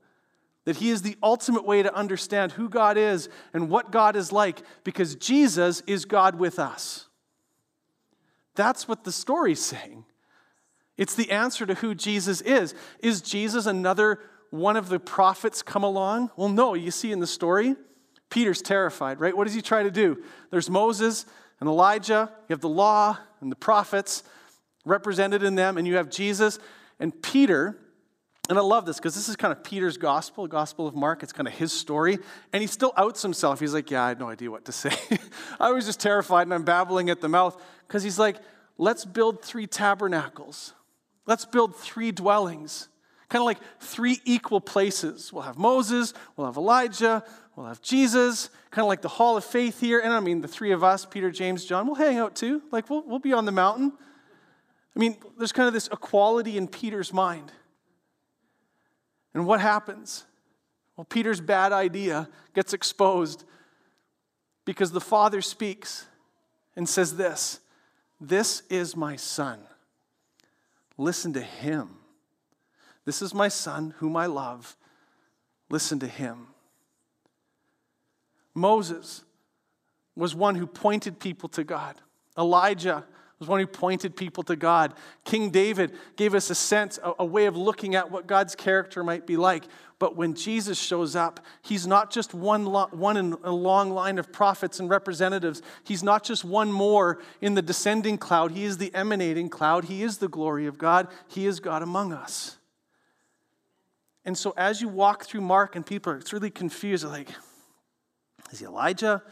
That 0.63 0.77
he 0.77 0.89
is 0.89 1.03
the 1.03 1.15
ultimate 1.21 1.63
way 1.63 1.83
to 1.83 1.93
understand 1.93 2.53
who 2.53 2.67
God 2.67 2.97
is 2.97 3.29
and 3.53 3.69
what 3.69 3.91
God 3.91 4.15
is 4.15 4.31
like 4.31 4.63
because 4.83 5.13
Jesus 5.13 5.81
is 5.85 6.05
God 6.05 6.39
with 6.39 6.57
us. 6.57 7.07
That's 8.55 8.87
what 8.87 9.03
the 9.03 9.11
story's 9.11 9.63
saying. 9.63 10.05
It's 10.97 11.15
the 11.15 11.31
answer 11.31 11.65
to 11.65 11.75
who 11.75 11.93
Jesus 11.95 12.41
is. 12.41 12.73
Is 12.99 13.21
Jesus 13.21 13.65
another 13.65 14.19
one 14.49 14.77
of 14.77 14.89
the 14.89 14.99
prophets 14.99 15.61
come 15.61 15.83
along? 15.83 16.31
Well, 16.35 16.49
no. 16.49 16.73
You 16.73 16.91
see 16.91 17.11
in 17.11 17.19
the 17.19 17.27
story, 17.27 17.75
Peter's 18.29 18.61
terrified, 18.61 19.19
right? 19.19 19.35
What 19.35 19.45
does 19.45 19.53
he 19.53 19.61
try 19.61 19.83
to 19.83 19.91
do? 19.91 20.23
There's 20.51 20.69
Moses 20.69 21.25
and 21.59 21.69
Elijah, 21.69 22.29
you 22.49 22.53
have 22.53 22.61
the 22.61 22.69
law 22.69 23.17
and 23.41 23.51
the 23.51 23.55
prophets 23.55 24.23
represented 24.85 25.43
in 25.43 25.55
them, 25.55 25.77
and 25.77 25.87
you 25.87 25.95
have 25.95 26.09
Jesus 26.09 26.59
and 26.99 27.21
Peter. 27.21 27.77
And 28.49 28.57
I 28.57 28.61
love 28.61 28.85
this 28.85 28.97
because 28.97 29.15
this 29.15 29.27
is 29.27 29.35
kind 29.35 29.51
of 29.51 29.63
Peter's 29.63 29.97
gospel, 29.97 30.43
the 30.43 30.49
gospel 30.49 30.87
of 30.87 30.95
Mark. 30.95 31.23
It's 31.23 31.33
kind 31.33 31.47
of 31.47 31.53
his 31.53 31.73
story. 31.73 32.19
And 32.53 32.61
he 32.61 32.67
still 32.67 32.93
outs 32.95 33.21
himself. 33.21 33.59
He's 33.59 33.73
like, 33.73 33.89
Yeah, 33.89 34.03
I 34.03 34.09
had 34.09 34.19
no 34.19 34.29
idea 34.29 34.51
what 34.51 34.65
to 34.65 34.71
say. 34.71 34.95
I 35.59 35.71
was 35.71 35.85
just 35.85 35.99
terrified 35.99 36.43
and 36.43 36.53
I'm 36.53 36.63
babbling 36.63 37.09
at 37.09 37.21
the 37.21 37.29
mouth 37.29 37.59
because 37.87 38.03
he's 38.03 38.19
like, 38.19 38.37
Let's 38.77 39.05
build 39.05 39.41
three 39.41 39.65
tabernacles. 39.65 40.73
Let's 41.25 41.45
build 41.45 41.75
three 41.75 42.11
dwellings, 42.11 42.87
kind 43.29 43.41
of 43.41 43.45
like 43.45 43.57
three 43.79 44.21
equal 44.25 44.61
places. 44.61 45.33
We'll 45.33 45.43
have 45.43 45.57
Moses, 45.57 46.13
we'll 46.35 46.47
have 46.47 46.57
Elijah, 46.57 47.23
we'll 47.55 47.65
have 47.65 47.81
Jesus, 47.81 48.49
kind 48.69 48.83
of 48.83 48.87
like 48.87 49.01
the 49.01 49.07
hall 49.07 49.35
of 49.37 49.43
faith 49.43 49.79
here. 49.79 49.99
And 49.99 50.13
I 50.13 50.19
mean, 50.19 50.41
the 50.41 50.47
three 50.47 50.71
of 50.71 50.83
us, 50.83 51.05
Peter, 51.05 51.31
James, 51.31 51.65
John, 51.65 51.87
we'll 51.87 51.95
hang 51.95 52.17
out 52.17 52.35
too. 52.35 52.61
Like, 52.71 52.89
we'll, 52.89 53.03
we'll 53.07 53.19
be 53.19 53.33
on 53.33 53.45
the 53.45 53.51
mountain. 53.51 53.91
I 54.95 54.99
mean, 54.99 55.17
there's 55.37 55.51
kind 55.51 55.67
of 55.67 55.73
this 55.73 55.87
equality 55.91 56.57
in 56.57 56.67
Peter's 56.67 57.11
mind. 57.11 57.51
And 59.33 59.45
what 59.45 59.59
happens? 59.59 60.25
Well, 60.95 61.05
Peter's 61.05 61.41
bad 61.41 61.73
idea 61.73 62.29
gets 62.53 62.73
exposed 62.73 63.43
because 64.63 64.91
the 64.91 65.01
Father 65.01 65.41
speaks 65.41 66.05
and 66.75 66.87
says 66.87 67.17
this 67.17 67.59
This 68.21 68.63
is 68.69 68.95
my 68.95 69.15
Son 69.15 69.59
Listen 70.97 71.33
to 71.33 71.41
him. 71.41 71.89
This 73.05 73.21
is 73.21 73.33
my 73.33 73.47
son 73.47 73.93
whom 73.97 74.15
I 74.15 74.25
love. 74.25 74.77
Listen 75.69 75.99
to 75.99 76.07
him. 76.07 76.47
Moses 78.53 79.23
was 80.15 80.33
one 80.33 80.55
who 80.55 80.65
pointed 80.65 81.19
people 81.19 81.49
to 81.49 81.63
God. 81.63 81.95
Elijah 82.37 83.05
was 83.39 83.49
one 83.49 83.59
who 83.59 83.67
pointed 83.67 84.15
people 84.15 84.43
to 84.43 84.55
God. 84.55 84.93
King 85.25 85.49
David 85.49 85.93
gave 86.15 86.33
us 86.33 86.49
a 86.49 86.55
sense, 86.55 86.97
a, 87.03 87.13
a, 87.19 87.25
way 87.25 87.47
of 87.47 87.57
looking 87.57 87.95
at 87.95 88.09
what 88.09 88.27
God's 88.27 88.55
character 88.55 89.03
might 89.03 89.27
be 89.27 89.35
like. 89.35 89.65
But 89.97 90.15
when 90.17 90.33
Jesus 90.33 90.77
shows 90.77 91.15
up, 91.15 91.39
he's 91.61 91.87
not 91.87 92.11
just 92.11 92.33
one, 92.33 92.65
lo- 92.65 92.89
one 92.91 93.15
in 93.15 93.37
a 93.43 93.51
long 93.51 93.91
line 93.91 94.17
of 94.17 94.31
prophets 94.31 94.79
and 94.79 94.89
representatives. 94.89 95.61
He's 95.85 96.03
not 96.03 96.23
just 96.23 96.43
one 96.43 96.71
more 96.71 97.21
in 97.39 97.53
the 97.53 97.61
descending 97.61 98.17
cloud. 98.17 98.51
He 98.51 98.65
is 98.65 98.77
the 98.77 98.93
emanating 98.93 99.49
cloud. 99.49 99.85
He 99.85 100.03
is 100.03 100.17
the 100.17 100.27
glory 100.27 100.65
of 100.65 100.77
God. 100.77 101.07
He 101.29 101.45
is 101.45 101.61
God 101.61 101.81
among 101.81 102.11
us. 102.11 102.57
And 104.25 104.37
so 104.37 104.53
as 104.57 104.81
you 104.81 104.89
walk 104.89 105.25
through 105.25 105.41
Mark 105.41 105.75
and 105.75 105.85
people 105.85 106.11
are 106.11 106.21
really 106.33 106.49
confused, 106.49 107.05
like, 107.05 107.29
is 108.51 108.59
he 108.59 108.65
Elijah? 108.65 109.23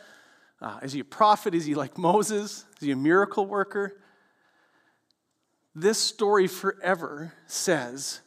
Uh, 0.62 0.80
is 0.82 0.94
he 0.94 1.02
a 1.02 1.06
prophet? 1.06 1.54
Is 1.54 1.66
he 1.66 1.76
like 1.76 1.98
Moses? 1.98 2.64
Is 2.80 2.86
he 2.86 2.92
a 2.92 2.96
miracle 2.96 3.46
worker? 3.46 3.98
This 5.76 5.98
story 5.98 6.48
forever 6.48 7.34
says 7.48 8.22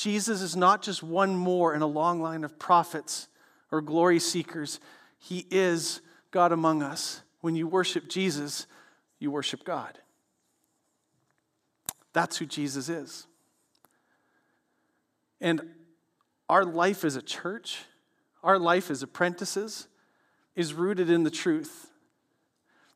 Jesus 0.00 0.40
is 0.40 0.56
not 0.56 0.80
just 0.80 1.02
one 1.02 1.36
more 1.36 1.74
in 1.74 1.82
a 1.82 1.86
long 1.86 2.22
line 2.22 2.42
of 2.42 2.58
prophets 2.58 3.28
or 3.70 3.82
glory 3.82 4.18
seekers. 4.18 4.80
He 5.18 5.46
is 5.50 6.00
God 6.30 6.52
among 6.52 6.82
us. 6.82 7.20
When 7.42 7.54
you 7.54 7.68
worship 7.68 8.08
Jesus, 8.08 8.66
you 9.18 9.30
worship 9.30 9.62
God. 9.62 9.98
That's 12.14 12.38
who 12.38 12.46
Jesus 12.46 12.88
is. 12.88 13.26
And 15.38 15.60
our 16.48 16.64
life 16.64 17.04
as 17.04 17.14
a 17.14 17.22
church, 17.22 17.80
our 18.42 18.58
life 18.58 18.90
as 18.90 19.02
apprentices, 19.02 19.86
is 20.56 20.72
rooted 20.72 21.10
in 21.10 21.24
the 21.24 21.30
truth 21.30 21.90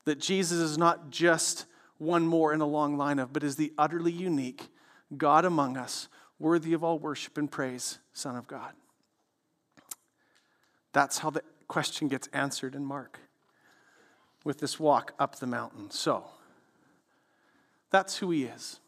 that 0.07 0.21
Jesus 0.21 0.57
is 0.57 0.79
not 0.79 1.11
just 1.11 1.67
one 1.99 2.27
more 2.27 2.55
in 2.55 2.63
a 2.63 2.67
long 2.67 2.97
line 2.97 3.19
of, 3.19 3.31
but 3.31 3.45
is 3.45 3.57
the 3.57 3.75
utterly 3.77 4.11
unique 4.11 4.69
God 5.15 5.45
among 5.45 5.77
us, 5.77 6.09
worthy 6.39 6.73
of 6.73 6.83
all 6.83 6.99
worship 6.99 7.39
and 7.39 7.51
praise, 7.51 7.99
Son 8.13 8.37
of 8.37 8.47
God. 8.47 8.73
That's 10.93 11.19
how 11.19 11.31
the 11.31 11.43
question 11.69 12.09
gets 12.09 12.29
answered 12.29 12.75
in 12.75 12.85
Mark 12.85 13.19
with 14.45 14.59
this 14.59 14.79
walk 14.79 15.13
up 15.19 15.37
the 15.37 15.47
mountain. 15.47 15.91
So, 15.91 16.25
that's 17.91 18.19
who 18.19 18.31
he 18.31 18.45
is. 18.45 18.81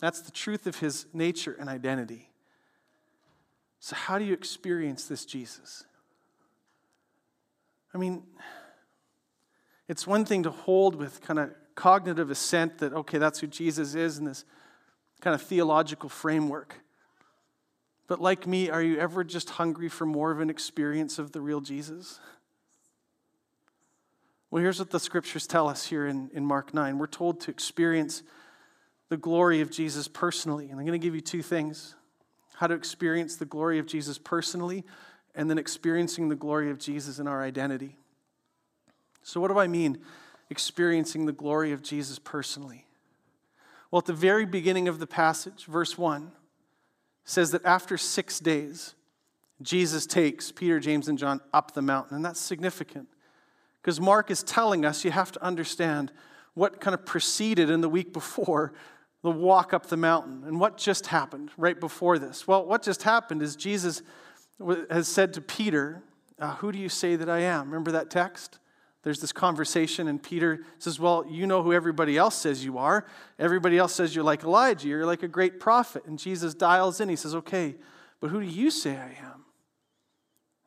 That's 0.00 0.20
the 0.20 0.32
truth 0.32 0.66
of 0.66 0.80
his 0.80 1.06
nature 1.12 1.56
and 1.58 1.68
identity. 1.68 2.30
So, 3.78 3.94
how 3.94 4.18
do 4.18 4.24
you 4.24 4.32
experience 4.32 5.04
this 5.04 5.24
Jesus? 5.24 5.84
I 7.94 7.98
mean, 7.98 8.22
it's 9.88 10.06
one 10.06 10.24
thing 10.24 10.42
to 10.44 10.50
hold 10.50 10.96
with 10.96 11.20
kind 11.20 11.38
of 11.38 11.50
cognitive 11.74 12.30
assent 12.30 12.78
that, 12.78 12.92
okay, 12.92 13.18
that's 13.18 13.40
who 13.40 13.46
Jesus 13.46 13.94
is 13.94 14.18
in 14.18 14.24
this 14.24 14.44
kind 15.22 15.34
of 15.34 15.40
theological 15.40 16.10
framework. 16.10 16.74
But 18.08 18.20
like 18.20 18.46
me, 18.46 18.68
are 18.68 18.82
you 18.82 18.98
ever 18.98 19.24
just 19.24 19.50
hungry 19.50 19.88
for 19.88 20.04
more 20.04 20.30
of 20.30 20.40
an 20.40 20.50
experience 20.50 21.18
of 21.18 21.32
the 21.32 21.40
real 21.40 21.62
Jesus? 21.62 22.20
Well, 24.50 24.62
here's 24.62 24.78
what 24.78 24.90
the 24.90 25.00
scriptures 25.00 25.46
tell 25.46 25.68
us 25.68 25.86
here 25.86 26.06
in, 26.06 26.28
in 26.34 26.44
Mark 26.44 26.74
9. 26.74 26.98
We're 26.98 27.06
told 27.06 27.40
to 27.42 27.50
experience 27.50 28.22
the 29.08 29.16
glory 29.16 29.62
of 29.62 29.70
Jesus 29.70 30.08
personally. 30.08 30.64
And 30.68 30.78
I'm 30.78 30.84
going 30.84 31.00
to 31.00 31.04
give 31.04 31.14
you 31.14 31.22
two 31.22 31.40
things 31.40 31.94
how 32.56 32.66
to 32.66 32.74
experience 32.74 33.36
the 33.36 33.46
glory 33.46 33.78
of 33.78 33.86
Jesus 33.86 34.18
personally, 34.18 34.84
and 35.34 35.48
then 35.48 35.58
experiencing 35.58 36.28
the 36.28 36.36
glory 36.36 36.70
of 36.70 36.78
Jesus 36.78 37.18
in 37.18 37.26
our 37.26 37.42
identity. 37.42 37.96
So, 39.22 39.40
what 39.40 39.48
do 39.48 39.58
I 39.58 39.66
mean, 39.66 39.98
experiencing 40.50 41.26
the 41.26 41.32
glory 41.32 41.72
of 41.72 41.82
Jesus 41.82 42.18
personally? 42.18 42.86
Well, 43.92 43.98
at 43.98 44.06
the 44.06 44.14
very 44.14 44.46
beginning 44.46 44.88
of 44.88 44.98
the 44.98 45.06
passage, 45.06 45.66
verse 45.66 45.98
1 45.98 46.32
says 47.24 47.50
that 47.50 47.62
after 47.66 47.98
six 47.98 48.40
days, 48.40 48.94
Jesus 49.60 50.06
takes 50.06 50.50
Peter, 50.50 50.80
James, 50.80 51.08
and 51.08 51.18
John 51.18 51.42
up 51.52 51.74
the 51.74 51.82
mountain. 51.82 52.16
And 52.16 52.24
that's 52.24 52.40
significant 52.40 53.06
because 53.82 54.00
Mark 54.00 54.30
is 54.30 54.42
telling 54.42 54.86
us 54.86 55.04
you 55.04 55.10
have 55.10 55.30
to 55.32 55.44
understand 55.44 56.10
what 56.54 56.80
kind 56.80 56.94
of 56.94 57.04
preceded 57.04 57.68
in 57.68 57.82
the 57.82 57.88
week 57.88 58.14
before 58.14 58.72
the 59.22 59.30
walk 59.30 59.74
up 59.74 59.86
the 59.86 59.96
mountain 59.96 60.42
and 60.46 60.58
what 60.58 60.78
just 60.78 61.08
happened 61.08 61.50
right 61.58 61.78
before 61.78 62.18
this. 62.18 62.48
Well, 62.48 62.64
what 62.64 62.82
just 62.82 63.02
happened 63.02 63.42
is 63.42 63.56
Jesus 63.56 64.02
has 64.90 65.06
said 65.06 65.34
to 65.34 65.42
Peter, 65.42 66.02
uh, 66.38 66.54
Who 66.56 66.72
do 66.72 66.78
you 66.78 66.88
say 66.88 67.14
that 67.16 67.28
I 67.28 67.40
am? 67.40 67.66
Remember 67.66 67.92
that 67.92 68.08
text? 68.08 68.58
There's 69.02 69.20
this 69.20 69.32
conversation, 69.32 70.06
and 70.06 70.22
Peter 70.22 70.64
says, 70.78 71.00
Well, 71.00 71.24
you 71.28 71.46
know 71.46 71.62
who 71.62 71.72
everybody 71.72 72.16
else 72.16 72.36
says 72.36 72.64
you 72.64 72.78
are. 72.78 73.04
Everybody 73.38 73.76
else 73.76 73.94
says 73.94 74.14
you're 74.14 74.24
like 74.24 74.44
Elijah, 74.44 74.88
you're 74.88 75.06
like 75.06 75.24
a 75.24 75.28
great 75.28 75.58
prophet. 75.58 76.04
And 76.06 76.18
Jesus 76.18 76.54
dials 76.54 77.00
in. 77.00 77.08
He 77.08 77.16
says, 77.16 77.34
Okay, 77.34 77.74
but 78.20 78.30
who 78.30 78.40
do 78.40 78.46
you 78.46 78.70
say 78.70 78.96
I 78.96 79.16
am? 79.24 79.44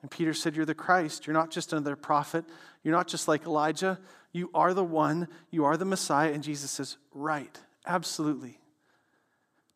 And 0.02 0.12
Peter 0.12 0.34
said, 0.34 0.56
You're 0.56 0.66
the 0.66 0.76
Christ. 0.76 1.26
You're 1.26 1.34
not 1.34 1.50
just 1.50 1.72
another 1.72 1.96
prophet. 1.96 2.44
You're 2.84 2.94
not 2.94 3.08
just 3.08 3.28
like 3.28 3.46
Elijah. 3.46 4.00
You 4.34 4.52
are 4.54 4.74
the 4.74 4.84
one. 4.84 5.30
You 5.50 5.64
are 5.64 5.78
the 5.78 5.86
Messiah. 5.86 6.34
And 6.34 6.44
Jesus 6.44 6.72
says, 6.72 6.98
Right, 7.14 7.58
absolutely. 7.88 8.60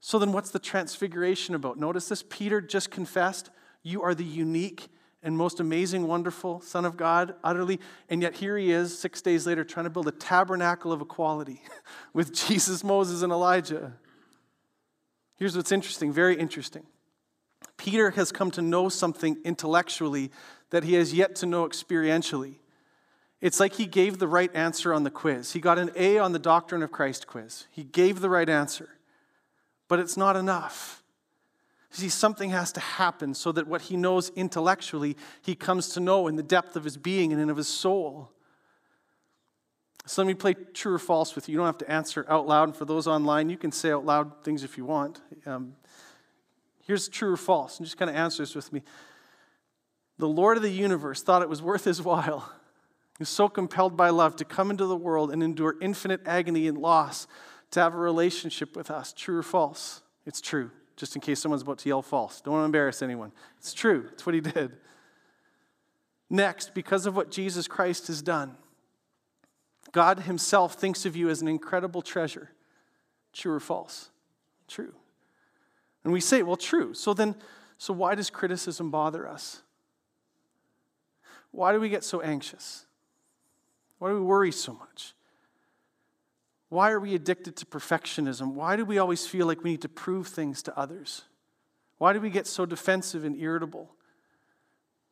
So 0.01 0.19
then, 0.19 0.33
what's 0.33 0.51
the 0.51 0.59
transfiguration 0.59 1.55
about? 1.55 1.77
Notice 1.77 2.09
this 2.09 2.23
Peter 2.29 2.59
just 2.59 2.91
confessed, 2.91 3.49
You 3.83 4.01
are 4.03 4.13
the 4.13 4.25
unique 4.25 4.89
and 5.21 5.37
most 5.37 5.59
amazing, 5.59 6.07
wonderful 6.07 6.61
Son 6.61 6.85
of 6.85 6.95
God, 6.95 7.35
utterly. 7.43 7.79
And 8.09 8.21
yet 8.21 8.35
here 8.35 8.57
he 8.57 8.71
is, 8.71 8.97
six 8.97 9.21
days 9.21 9.45
later, 9.45 9.63
trying 9.63 9.83
to 9.83 9.89
build 9.89 10.07
a 10.07 10.11
tabernacle 10.11 10.91
of 10.91 11.01
equality 11.01 11.61
with 12.13 12.33
Jesus, 12.33 12.83
Moses, 12.83 13.21
and 13.21 13.31
Elijah. 13.31 13.93
Here's 15.35 15.55
what's 15.55 15.71
interesting, 15.71 16.11
very 16.11 16.37
interesting. 16.37 16.85
Peter 17.77 18.11
has 18.11 18.31
come 18.31 18.51
to 18.51 18.61
know 18.61 18.89
something 18.89 19.37
intellectually 19.43 20.31
that 20.69 20.83
he 20.83 20.95
has 20.95 21.13
yet 21.13 21.35
to 21.37 21.45
know 21.45 21.67
experientially. 21.67 22.55
It's 23.41 23.59
like 23.59 23.73
he 23.73 23.85
gave 23.85 24.19
the 24.19 24.27
right 24.27 24.53
answer 24.53 24.93
on 24.93 25.03
the 25.03 25.09
quiz. 25.09 25.53
He 25.53 25.61
got 25.61 25.79
an 25.79 25.91
A 25.95 26.17
on 26.17 26.33
the 26.33 26.39
Doctrine 26.39 26.83
of 26.83 26.91
Christ 26.91 27.25
quiz. 27.25 27.67
He 27.71 27.83
gave 27.83 28.19
the 28.19 28.29
right 28.29 28.49
answer, 28.49 28.89
but 29.87 29.99
it's 29.99 30.17
not 30.17 30.35
enough. 30.35 30.98
See, 31.91 32.09
something 32.09 32.51
has 32.51 32.71
to 32.73 32.79
happen 32.79 33.33
so 33.33 33.51
that 33.51 33.67
what 33.67 33.83
he 33.83 33.97
knows 33.97 34.31
intellectually, 34.35 35.17
he 35.41 35.55
comes 35.55 35.89
to 35.89 35.99
know 35.99 36.27
in 36.27 36.35
the 36.35 36.43
depth 36.43 36.75
of 36.75 36.83
his 36.83 36.97
being 36.97 37.33
and 37.33 37.41
in 37.41 37.49
of 37.49 37.57
his 37.57 37.67
soul. 37.67 38.31
So 40.05 40.21
let 40.21 40.27
me 40.27 40.35
play 40.35 40.53
true 40.73 40.93
or 40.93 40.99
false 40.99 41.35
with 41.35 41.47
you. 41.47 41.53
You 41.53 41.57
don't 41.57 41.65
have 41.65 41.79
to 41.79 41.91
answer 41.91 42.25
out 42.29 42.47
loud. 42.47 42.69
And 42.69 42.75
for 42.75 42.85
those 42.85 43.07
online, 43.07 43.49
you 43.49 43.57
can 43.57 43.71
say 43.71 43.91
out 43.91 44.05
loud 44.05 44.43
things 44.43 44.63
if 44.63 44.77
you 44.77 44.85
want. 44.85 45.19
Um, 45.45 45.75
here's 46.85 47.09
true 47.09 47.33
or 47.33 47.37
false. 47.37 47.79
And 47.79 47.85
just 47.85 47.97
kind 47.97 48.09
of 48.09 48.15
answer 48.15 48.43
this 48.43 48.55
with 48.55 48.71
me. 48.71 48.83
The 50.19 50.27
Lord 50.27 50.57
of 50.57 50.63
the 50.63 50.71
universe 50.71 51.23
thought 51.23 51.41
it 51.41 51.49
was 51.49 51.61
worth 51.61 51.85
his 51.85 52.01
while. 52.01 52.51
He 53.17 53.23
was 53.23 53.29
so 53.29 53.49
compelled 53.49 53.97
by 53.97 54.09
love 54.09 54.35
to 54.37 54.45
come 54.45 54.69
into 54.69 54.85
the 54.85 54.95
world 54.95 55.31
and 55.31 55.41
endure 55.41 55.75
infinite 55.81 56.21
agony 56.25 56.67
and 56.67 56.77
loss 56.77 57.27
to 57.71 57.79
have 57.79 57.93
a 57.93 57.97
relationship 57.97 58.75
with 58.75 58.91
us. 58.91 59.11
True 59.11 59.39
or 59.39 59.43
false? 59.43 60.01
It's 60.25 60.39
true 60.39 60.71
just 60.99 61.15
in 61.15 61.21
case 61.21 61.39
someone's 61.39 61.61
about 61.61 61.77
to 61.79 61.87
yell 61.87 62.01
false. 62.01 62.41
Don't 62.41 62.53
want 62.53 62.61
to 62.63 62.65
embarrass 62.65 63.01
anyone. 63.01 63.31
It's 63.57 63.73
true, 63.73 64.09
it's 64.11 64.25
what 64.25 64.35
he 64.35 64.41
did. 64.41 64.73
Next, 66.29 66.73
because 66.73 67.05
of 67.05 67.15
what 67.15 67.31
Jesus 67.31 67.67
Christ 67.67 68.07
has 68.07 68.21
done, 68.21 68.57
God 69.93 70.19
himself 70.19 70.73
thinks 70.73 71.05
of 71.05 71.15
you 71.15 71.29
as 71.29 71.41
an 71.41 71.47
incredible 71.47 72.01
treasure. 72.01 72.51
True 73.31 73.53
or 73.53 73.59
false? 73.59 74.09
True. 74.67 74.93
And 76.03 76.11
we 76.11 76.19
say, 76.19 76.43
well, 76.43 76.57
true. 76.57 76.93
So 76.93 77.13
then, 77.13 77.35
so 77.77 77.93
why 77.93 78.13
does 78.13 78.29
criticism 78.29 78.91
bother 78.91 79.27
us? 79.27 79.61
Why 81.51 81.71
do 81.71 81.79
we 81.79 81.89
get 81.89 82.03
so 82.03 82.21
anxious? 82.21 82.85
Why 83.97 84.09
do 84.09 84.15
we 84.15 84.21
worry 84.21 84.51
so 84.51 84.73
much? 84.73 85.13
Why 86.69 86.91
are 86.91 86.99
we 86.99 87.15
addicted 87.15 87.55
to 87.57 87.65
perfectionism? 87.65 88.53
Why 88.53 88.75
do 88.75 88.85
we 88.85 88.99
always 88.99 89.25
feel 89.25 89.47
like 89.47 89.63
we 89.63 89.71
need 89.71 89.81
to 89.81 89.89
prove 89.89 90.27
things 90.27 90.61
to 90.63 90.77
others? 90.77 91.23
Why 91.97 92.13
do 92.13 92.21
we 92.21 92.29
get 92.29 92.47
so 92.47 92.65
defensive 92.65 93.25
and 93.25 93.35
irritable? 93.35 93.89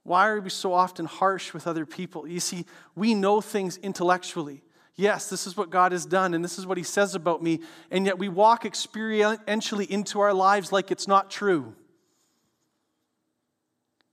Why 0.03 0.29
are 0.29 0.39
we 0.39 0.49
so 0.49 0.71
often 0.71 1.05
harsh 1.05 1.53
with 1.53 1.67
other 1.67 1.85
people? 1.85 2.27
You 2.27 2.39
see, 2.39 2.65
we 2.95 3.13
know 3.13 3.41
things 3.41 3.77
intellectually. 3.77 4.63
Yes, 4.95 5.29
this 5.29 5.45
is 5.45 5.57
what 5.57 5.69
God 5.69 5.91
has 5.91 6.05
done, 6.05 6.33
and 6.33 6.43
this 6.43 6.57
is 6.57 6.65
what 6.65 6.77
He 6.77 6.83
says 6.83 7.13
about 7.13 7.43
me, 7.43 7.59
and 7.91 8.05
yet 8.05 8.17
we 8.17 8.29
walk 8.29 8.63
experientially 8.63 9.87
into 9.87 10.19
our 10.21 10.33
lives 10.33 10.71
like 10.71 10.91
it's 10.91 11.07
not 11.07 11.29
true. 11.29 11.75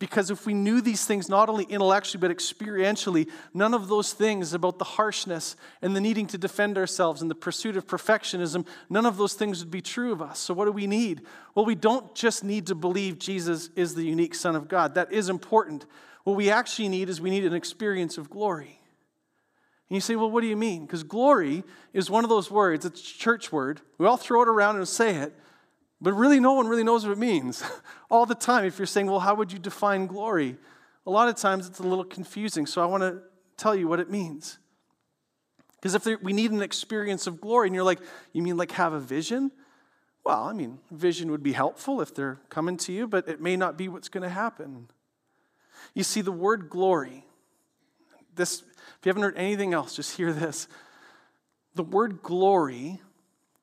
Because 0.01 0.31
if 0.31 0.45
we 0.45 0.55
knew 0.55 0.81
these 0.81 1.05
things 1.05 1.29
not 1.29 1.49
only 1.49 1.65
intellectually 1.65 2.21
but 2.21 2.37
experientially, 2.37 3.31
none 3.53 3.75
of 3.75 3.87
those 3.89 4.13
things 4.13 4.53
about 4.53 4.79
the 4.79 4.85
harshness 4.85 5.55
and 5.83 5.95
the 5.95 6.01
needing 6.01 6.27
to 6.29 6.39
defend 6.39 6.77
ourselves 6.77 7.23
and 7.23 7.31
the 7.31 7.35
pursuit 7.35 7.77
of 7.77 7.87
perfectionism, 7.87 8.67
none 8.91 9.07
of 9.07 9.17
those 9.17 9.35
things 9.35 9.61
would 9.61 9.71
be 9.71 9.81
true 9.81 10.13
of 10.13 10.21
us. 10.21 10.41
So, 10.41 10.53
what 10.53 10.65
do 10.65 10.73
we 10.73 10.89
need? 10.89 11.23
Well, 11.55 11.65
we 11.65 11.77
don't 11.77 12.13
just 12.15 12.43
need 12.43 12.67
to 12.67 12.75
believe 12.75 13.19
Jesus 13.21 13.71
is 13.77 13.95
the 13.95 14.05
unique 14.05 14.35
Son 14.35 14.57
of 14.57 14.67
God. 14.67 14.97
That 14.97 15.13
is 15.13 15.29
important. 15.29 15.87
What 16.25 16.37
we 16.37 16.51
actually 16.51 16.89
need 16.89 17.09
is 17.09 17.21
we 17.21 17.31
need 17.31 17.45
an 17.45 17.55
experience 17.55 18.19
of 18.19 18.29
glory. 18.29 18.81
And 19.89 19.97
you 19.97 20.01
say, 20.01 20.17
well, 20.17 20.31
what 20.31 20.41
do 20.41 20.49
you 20.49 20.57
mean? 20.57 20.87
Because 20.87 21.05
glory 21.05 21.63
is 21.93 22.11
one 22.11 22.25
of 22.25 22.31
those 22.31 22.51
words, 22.51 22.85
it's 22.85 23.01
a 23.01 23.05
church 23.05 23.53
word. 23.53 23.81
We 23.99 24.07
all 24.07 24.17
throw 24.17 24.43
it 24.43 24.49
around 24.49 24.77
and 24.77 24.89
say 24.89 25.17
it, 25.17 25.39
but 26.05 26.13
really, 26.13 26.39
no 26.39 26.53
one 26.53 26.69
really 26.69 26.85
knows 26.85 27.07
what 27.07 27.13
it 27.13 27.19
means. 27.19 27.65
All 28.11 28.27
the 28.27 28.35
time, 28.35 28.67
if 28.67 28.79
you're 28.79 28.85
saying, 28.85 29.07
well, 29.07 29.21
how 29.21 29.35
would 29.35 29.51
you 29.51 29.59
define 29.59 30.07
glory? 30.07 30.59
A 31.07 31.11
lot 31.11 31.31
of 31.31 31.37
times 31.37 31.67
it's 31.67 31.79
a 31.79 31.83
little 31.83 32.05
confusing. 32.05 32.67
So 32.67 32.83
I 32.83 32.85
want 32.85 33.03
to 33.03 33.23
tell 33.57 33.75
you 33.75 33.89
what 33.89 34.01
it 34.01 34.11
means. 34.11 34.59
Because 35.77 35.95
if 35.95 36.05
there, 36.05 36.19
we 36.23 36.35
need 36.35 36.51
an 36.51 36.61
experience 36.61 37.27
of 37.27 37.41
glory, 37.41 37.69
and 37.69 37.75
you're 37.75 37.85
like, 37.85 38.01
you 38.35 38.43
mean 38.43 38.59
like 38.59 38.73
have 38.73 38.93
a 38.93 39.01
vision? 39.01 39.51
Well, 40.25 40.43
I 40.43 40.53
mean, 40.53 40.79
vision 40.91 41.31
would 41.31 41.43
be 41.43 41.53
helpful 41.53 42.03
if 42.03 42.15
they're 42.15 42.39
coming 42.51 42.77
to 42.79 42.93
you, 42.93 43.07
but 43.07 43.27
it 43.27 43.41
may 43.41 43.57
not 43.57 43.79
be 43.79 43.89
what's 43.89 44.11
going 44.11 44.25
to 44.25 44.29
happen. 44.29 44.89
You 45.95 46.05
see, 46.05 46.21
the 46.21 46.33
word 46.33 46.69
glory, 46.69 47.25
this, 48.35 48.61
if 48.61 49.07
you 49.07 49.09
haven't 49.09 49.23
heard 49.23 49.39
anything 49.39 49.73
else, 49.73 49.97
just 49.97 50.19
hear 50.19 50.35
this. 50.35 50.69
The 51.75 51.83
word 51.83 52.21
glory 52.23 53.01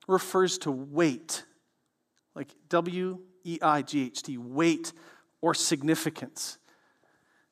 refers 0.08 0.58
to 0.58 0.72
weight 0.72 1.44
like 2.34 2.54
W 2.68 3.20
E 3.44 3.58
I 3.60 3.82
G 3.82 4.06
H 4.06 4.22
T, 4.22 4.38
weight 4.38 4.92
or 5.40 5.54
significance. 5.54 6.58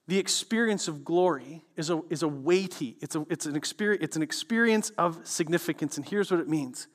The 0.07 0.19
experience 0.19 0.89
of 0.89 1.05
glory 1.05 1.63
is 1.77 1.91
a, 1.91 2.03
is 2.11 2.23
a 2.23 2.29
weighty, 2.29 2.97
it's, 3.01 3.15
a, 3.15 3.25
it's, 3.31 3.47
an 3.47 3.55
experience, 3.55 4.03
it's 4.03 4.17
an 4.17 4.23
experience 4.23 4.91
of 4.99 5.21
significance. 5.23 5.97
And 5.97 6.09
here's 6.09 6.31
what 6.31 6.41
it 6.41 6.49
means 6.49 6.89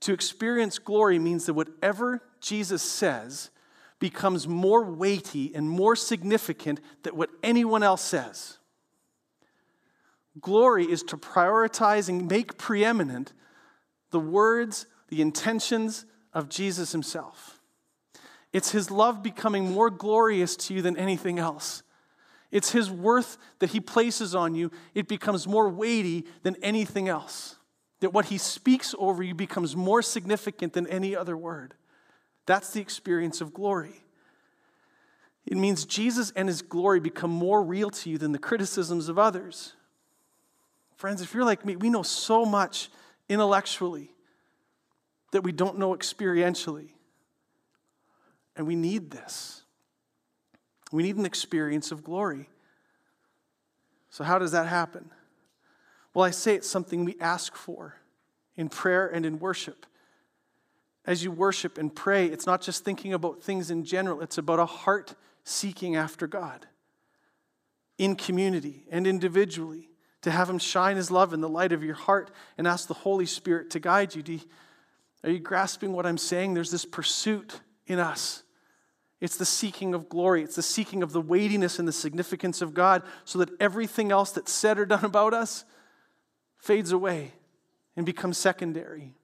to 0.00 0.12
experience 0.12 0.78
glory 0.78 1.18
means 1.18 1.46
that 1.46 1.54
whatever 1.54 2.22
Jesus 2.40 2.82
says 2.82 3.50
becomes 3.98 4.46
more 4.46 4.84
weighty 4.84 5.54
and 5.54 5.68
more 5.68 5.96
significant 5.96 6.80
than 7.02 7.16
what 7.16 7.30
anyone 7.42 7.82
else 7.82 8.02
says. 8.02 8.58
Glory 10.40 10.84
is 10.84 11.02
to 11.04 11.16
prioritize 11.16 12.08
and 12.08 12.30
make 12.30 12.58
preeminent 12.58 13.32
the 14.10 14.20
words, 14.20 14.86
the 15.08 15.22
intentions, 15.22 16.04
of 16.36 16.50
Jesus 16.50 16.92
himself. 16.92 17.58
It's 18.52 18.70
his 18.70 18.90
love 18.90 19.22
becoming 19.22 19.72
more 19.72 19.88
glorious 19.88 20.54
to 20.56 20.74
you 20.74 20.82
than 20.82 20.94
anything 20.98 21.38
else. 21.38 21.82
It's 22.52 22.72
his 22.72 22.90
worth 22.90 23.38
that 23.58 23.70
he 23.70 23.80
places 23.80 24.34
on 24.34 24.54
you, 24.54 24.70
it 24.94 25.08
becomes 25.08 25.48
more 25.48 25.68
weighty 25.70 26.26
than 26.42 26.54
anything 26.62 27.08
else. 27.08 27.56
That 28.00 28.12
what 28.12 28.26
he 28.26 28.36
speaks 28.36 28.94
over 28.98 29.22
you 29.22 29.34
becomes 29.34 29.74
more 29.74 30.02
significant 30.02 30.74
than 30.74 30.86
any 30.88 31.16
other 31.16 31.38
word. 31.38 31.72
That's 32.44 32.70
the 32.70 32.82
experience 32.82 33.40
of 33.40 33.54
glory. 33.54 34.04
It 35.46 35.56
means 35.56 35.86
Jesus 35.86 36.32
and 36.36 36.48
his 36.48 36.60
glory 36.60 37.00
become 37.00 37.30
more 37.30 37.62
real 37.62 37.88
to 37.88 38.10
you 38.10 38.18
than 38.18 38.32
the 38.32 38.38
criticisms 38.38 39.08
of 39.08 39.18
others. 39.18 39.72
Friends, 40.96 41.22
if 41.22 41.32
you're 41.32 41.44
like 41.46 41.64
me, 41.64 41.76
we 41.76 41.88
know 41.88 42.02
so 42.02 42.44
much 42.44 42.90
intellectually 43.26 44.10
that 45.32 45.42
we 45.42 45.52
don't 45.52 45.78
know 45.78 45.94
experientially. 45.94 46.90
And 48.56 48.66
we 48.66 48.74
need 48.74 49.10
this. 49.10 49.62
We 50.92 51.02
need 51.02 51.16
an 51.16 51.26
experience 51.26 51.90
of 51.90 52.04
glory. 52.04 52.48
So, 54.10 54.24
how 54.24 54.38
does 54.38 54.52
that 54.52 54.66
happen? 54.66 55.10
Well, 56.14 56.24
I 56.24 56.30
say 56.30 56.54
it's 56.54 56.68
something 56.68 57.04
we 57.04 57.16
ask 57.20 57.54
for 57.54 57.96
in 58.56 58.70
prayer 58.70 59.06
and 59.06 59.26
in 59.26 59.38
worship. 59.38 59.84
As 61.04 61.22
you 61.22 61.30
worship 61.30 61.76
and 61.76 61.94
pray, 61.94 62.26
it's 62.26 62.46
not 62.46 62.62
just 62.62 62.84
thinking 62.84 63.12
about 63.12 63.42
things 63.42 63.70
in 63.70 63.84
general, 63.84 64.22
it's 64.22 64.38
about 64.38 64.58
a 64.58 64.66
heart 64.66 65.14
seeking 65.44 65.94
after 65.94 66.26
God 66.26 66.66
in 67.98 68.16
community 68.16 68.84
and 68.90 69.06
individually 69.06 69.88
to 70.22 70.30
have 70.30 70.50
Him 70.50 70.58
shine 70.58 70.96
His 70.96 71.10
love 71.10 71.32
in 71.32 71.40
the 71.40 71.48
light 71.48 71.72
of 71.72 71.84
your 71.84 71.94
heart 71.94 72.30
and 72.58 72.66
ask 72.66 72.88
the 72.88 72.94
Holy 72.94 73.26
Spirit 73.26 73.70
to 73.70 73.78
guide 73.78 74.14
you. 74.14 74.22
Do 74.22 74.40
are 75.26 75.32
you 75.32 75.40
grasping 75.40 75.92
what 75.92 76.06
I'm 76.06 76.18
saying? 76.18 76.54
There's 76.54 76.70
this 76.70 76.84
pursuit 76.84 77.60
in 77.86 77.98
us. 77.98 78.44
It's 79.20 79.36
the 79.36 79.44
seeking 79.44 79.92
of 79.92 80.08
glory. 80.08 80.42
It's 80.42 80.54
the 80.54 80.62
seeking 80.62 81.02
of 81.02 81.12
the 81.12 81.20
weightiness 81.20 81.80
and 81.80 81.88
the 81.88 81.92
significance 81.92 82.62
of 82.62 82.74
God 82.74 83.02
so 83.24 83.40
that 83.40 83.50
everything 83.58 84.12
else 84.12 84.30
that's 84.30 84.52
said 84.52 84.78
or 84.78 84.86
done 84.86 85.04
about 85.04 85.34
us 85.34 85.64
fades 86.58 86.92
away 86.92 87.32
and 87.96 88.06
becomes 88.06 88.38
secondary. 88.38 89.14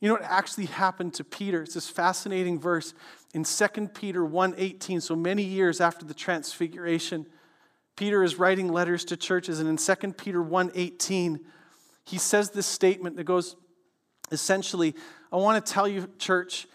You 0.00 0.08
know 0.08 0.14
what 0.14 0.22
actually 0.22 0.66
happened 0.66 1.12
to 1.14 1.24
Peter? 1.24 1.62
It's 1.62 1.74
this 1.74 1.90
fascinating 1.90 2.58
verse 2.58 2.94
in 3.34 3.44
2 3.44 3.92
Peter 3.92 4.24
1:18, 4.24 5.02
so 5.02 5.14
many 5.14 5.42
years 5.42 5.78
after 5.80 6.06
the 6.06 6.14
transfiguration. 6.14 7.26
Peter 7.96 8.22
is 8.22 8.38
writing 8.38 8.72
letters 8.72 9.04
to 9.06 9.16
churches 9.16 9.60
and 9.60 9.68
in 9.68 9.76
2 9.76 10.16
Peter 10.16 10.42
1:18, 10.42 11.44
he 12.04 12.16
says 12.16 12.50
this 12.50 12.66
statement 12.66 13.16
that 13.16 13.24
goes 13.24 13.56
essentially, 14.30 14.94
I 15.32 15.36
want 15.36 15.64
to 15.64 15.72
tell 15.72 15.86
you, 15.86 16.08
church, 16.18 16.66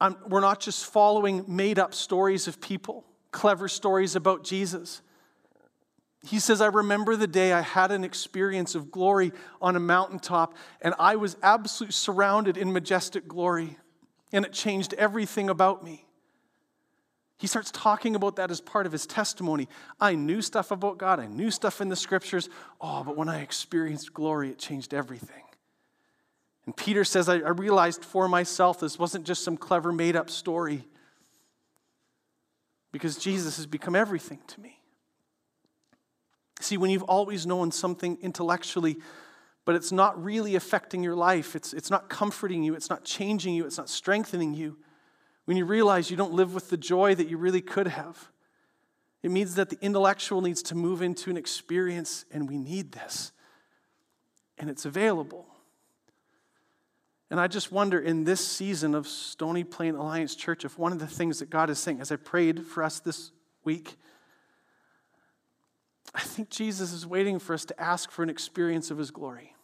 I'm, 0.00 0.16
we're 0.28 0.40
not 0.40 0.60
just 0.60 0.86
following 0.86 1.44
made 1.46 1.78
up 1.78 1.94
stories 1.94 2.48
of 2.48 2.60
people, 2.60 3.04
clever 3.30 3.68
stories 3.68 4.16
about 4.16 4.44
Jesus. 4.44 5.00
He 6.24 6.38
says, 6.38 6.60
I 6.60 6.66
remember 6.66 7.16
the 7.16 7.26
day 7.26 7.52
I 7.52 7.60
had 7.60 7.90
an 7.92 8.04
experience 8.04 8.74
of 8.74 8.90
glory 8.90 9.32
on 9.60 9.76
a 9.76 9.80
mountaintop, 9.80 10.56
and 10.80 10.94
I 10.98 11.16
was 11.16 11.36
absolutely 11.42 11.92
surrounded 11.92 12.56
in 12.56 12.72
majestic 12.72 13.28
glory, 13.28 13.76
and 14.32 14.44
it 14.44 14.52
changed 14.52 14.94
everything 14.94 15.50
about 15.50 15.84
me. 15.84 16.06
He 17.38 17.48
starts 17.48 17.72
talking 17.72 18.14
about 18.14 18.36
that 18.36 18.52
as 18.52 18.60
part 18.60 18.86
of 18.86 18.92
his 18.92 19.04
testimony. 19.04 19.68
I 20.00 20.14
knew 20.14 20.42
stuff 20.42 20.70
about 20.70 20.98
God, 20.98 21.18
I 21.18 21.26
knew 21.26 21.50
stuff 21.50 21.80
in 21.80 21.88
the 21.88 21.96
scriptures. 21.96 22.48
Oh, 22.80 23.02
but 23.02 23.16
when 23.16 23.28
I 23.28 23.40
experienced 23.40 24.14
glory, 24.14 24.50
it 24.50 24.58
changed 24.58 24.94
everything. 24.94 25.42
And 26.66 26.76
Peter 26.76 27.04
says, 27.04 27.28
I, 27.28 27.36
I 27.36 27.50
realized 27.50 28.04
for 28.04 28.28
myself 28.28 28.80
this 28.80 28.98
wasn't 28.98 29.26
just 29.26 29.42
some 29.42 29.56
clever 29.56 29.92
made 29.92 30.16
up 30.16 30.30
story 30.30 30.84
because 32.92 33.16
Jesus 33.16 33.56
has 33.56 33.66
become 33.66 33.96
everything 33.96 34.38
to 34.48 34.60
me. 34.60 34.78
See, 36.60 36.76
when 36.76 36.90
you've 36.90 37.02
always 37.02 37.46
known 37.46 37.72
something 37.72 38.18
intellectually, 38.22 38.98
but 39.64 39.74
it's 39.74 39.90
not 39.90 40.22
really 40.22 40.54
affecting 40.54 41.02
your 41.02 41.16
life, 41.16 41.56
it's, 41.56 41.72
it's 41.72 41.90
not 41.90 42.08
comforting 42.08 42.62
you, 42.62 42.74
it's 42.74 42.90
not 42.90 43.04
changing 43.04 43.54
you, 43.54 43.64
it's 43.66 43.78
not 43.78 43.88
strengthening 43.88 44.54
you, 44.54 44.78
when 45.44 45.56
you 45.56 45.64
realize 45.64 46.10
you 46.10 46.16
don't 46.16 46.32
live 46.32 46.54
with 46.54 46.70
the 46.70 46.76
joy 46.76 47.14
that 47.16 47.28
you 47.28 47.36
really 47.36 47.60
could 47.60 47.88
have. 47.88 48.28
It 49.22 49.30
means 49.30 49.54
that 49.56 49.70
the 49.70 49.78
intellectual 49.80 50.40
needs 50.40 50.62
to 50.64 50.74
move 50.74 51.02
into 51.02 51.30
an 51.30 51.36
experience, 51.36 52.24
and 52.30 52.48
we 52.48 52.58
need 52.58 52.92
this. 52.92 53.32
And 54.58 54.68
it's 54.68 54.84
available. 54.84 55.46
And 57.32 57.40
I 57.40 57.46
just 57.46 57.72
wonder 57.72 57.98
in 57.98 58.24
this 58.24 58.46
season 58.46 58.94
of 58.94 59.08
Stony 59.08 59.64
Plain 59.64 59.94
Alliance 59.94 60.34
Church 60.34 60.66
if 60.66 60.78
one 60.78 60.92
of 60.92 60.98
the 60.98 61.06
things 61.06 61.38
that 61.38 61.48
God 61.48 61.70
is 61.70 61.78
saying, 61.78 61.98
as 61.98 62.12
I 62.12 62.16
prayed 62.16 62.66
for 62.66 62.82
us 62.82 63.00
this 63.00 63.32
week, 63.64 63.96
I 66.14 66.20
think 66.20 66.50
Jesus 66.50 66.92
is 66.92 67.06
waiting 67.06 67.38
for 67.38 67.54
us 67.54 67.64
to 67.64 67.80
ask 67.80 68.10
for 68.10 68.22
an 68.22 68.28
experience 68.28 68.90
of 68.90 68.98
His 68.98 69.10
glory. 69.10 69.54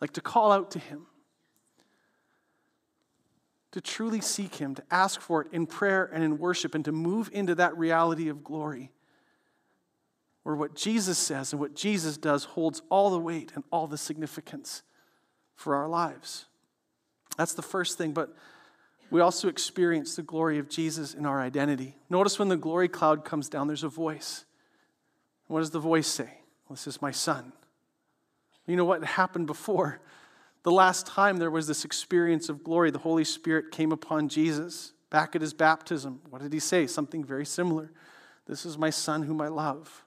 Like 0.00 0.12
to 0.12 0.20
call 0.20 0.52
out 0.52 0.70
to 0.70 0.78
Him, 0.78 1.06
to 3.72 3.80
truly 3.80 4.20
seek 4.20 4.54
Him, 4.54 4.76
to 4.76 4.84
ask 4.92 5.20
for 5.20 5.42
it 5.42 5.48
in 5.50 5.66
prayer 5.66 6.08
and 6.12 6.22
in 6.22 6.38
worship, 6.38 6.76
and 6.76 6.84
to 6.84 6.92
move 6.92 7.30
into 7.32 7.56
that 7.56 7.76
reality 7.76 8.28
of 8.28 8.44
glory 8.44 8.92
where 10.44 10.54
what 10.54 10.76
Jesus 10.76 11.18
says 11.18 11.52
and 11.52 11.58
what 11.58 11.74
Jesus 11.74 12.16
does 12.16 12.44
holds 12.44 12.80
all 12.90 13.10
the 13.10 13.18
weight 13.18 13.50
and 13.56 13.64
all 13.72 13.88
the 13.88 13.98
significance 13.98 14.84
for 15.56 15.74
our 15.74 15.88
lives. 15.88 16.46
That's 17.36 17.54
the 17.54 17.62
first 17.62 17.98
thing, 17.98 18.12
but 18.12 18.34
we 19.10 19.20
also 19.20 19.48
experience 19.48 20.16
the 20.16 20.22
glory 20.22 20.58
of 20.58 20.68
Jesus 20.68 21.14
in 21.14 21.26
our 21.26 21.40
identity. 21.40 21.96
Notice 22.08 22.38
when 22.38 22.48
the 22.48 22.56
glory 22.56 22.88
cloud 22.88 23.24
comes 23.24 23.48
down, 23.48 23.66
there's 23.66 23.84
a 23.84 23.88
voice. 23.88 24.44
What 25.48 25.60
does 25.60 25.70
the 25.70 25.80
voice 25.80 26.06
say? 26.06 26.40
Well, 26.68 26.74
this 26.74 26.86
is 26.86 27.00
my 27.00 27.12
son. 27.12 27.52
You 28.66 28.76
know 28.76 28.84
what 28.84 29.04
happened 29.04 29.46
before? 29.46 30.00
The 30.64 30.72
last 30.72 31.06
time 31.06 31.36
there 31.36 31.50
was 31.50 31.68
this 31.68 31.84
experience 31.84 32.48
of 32.48 32.64
glory, 32.64 32.90
the 32.90 32.98
Holy 32.98 33.22
Spirit 33.22 33.70
came 33.70 33.92
upon 33.92 34.28
Jesus 34.28 34.92
back 35.10 35.36
at 35.36 35.40
his 35.40 35.54
baptism. 35.54 36.20
What 36.30 36.42
did 36.42 36.52
he 36.52 36.58
say? 36.58 36.88
Something 36.88 37.24
very 37.24 37.46
similar. 37.46 37.92
This 38.46 38.66
is 38.66 38.76
my 38.76 38.90
son 38.90 39.22
whom 39.22 39.40
I 39.40 39.48
love. 39.48 40.04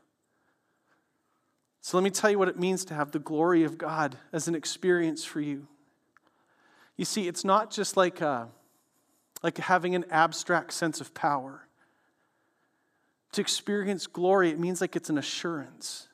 So 1.90 1.98
let 1.98 2.04
me 2.04 2.12
tell 2.12 2.30
you 2.30 2.38
what 2.38 2.50
it 2.50 2.60
means 2.60 2.86
to 2.86 2.94
have 2.94 3.10
the 3.10 3.18
glory 3.18 3.64
of 3.64 3.80
God 3.80 4.16
as 4.32 4.48
an 4.48 4.54
experience 4.54 5.26
for 5.26 5.42
you. 5.42 5.68
You 6.98 7.06
see, 7.06 7.28
it's 7.28 7.44
not 7.44 7.72
just 7.72 7.98
like, 7.98 8.22
a, 8.22 8.28
uh, 8.28 8.46
like 9.42 9.58
having 9.58 9.96
an 9.96 10.06
abstract 10.12 10.74
sense 10.74 11.02
of 11.02 11.16
power. 11.16 11.68
To 13.32 13.42
experience 13.42 14.06
glory, 14.06 14.52
it 14.52 14.60
means 14.60 14.82
like 14.82 14.96
it's 14.96 15.10
an 15.10 15.18
assurance. 15.18 16.08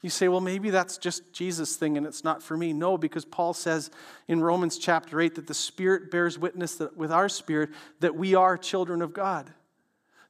You 0.00 0.08
say, 0.08 0.28
well, 0.28 0.40
maybe 0.40 0.70
that's 0.70 0.96
just 0.96 1.30
Jesus' 1.34 1.76
thing 1.76 1.98
and 1.98 2.06
it's 2.06 2.24
not 2.24 2.42
for 2.42 2.56
me. 2.56 2.72
No, 2.72 2.96
because 2.96 3.26
Paul 3.26 3.52
says 3.52 3.90
in 4.28 4.40
Romans 4.40 4.78
chapter 4.78 5.20
8 5.20 5.34
that 5.34 5.46
the 5.46 5.52
Spirit 5.52 6.10
bears 6.10 6.38
witness 6.38 6.76
that, 6.76 6.96
with 6.96 7.12
our 7.12 7.28
spirit 7.28 7.68
that 8.00 8.16
we 8.16 8.34
are 8.34 8.56
children 8.56 9.02
of 9.02 9.12
God. 9.12 9.52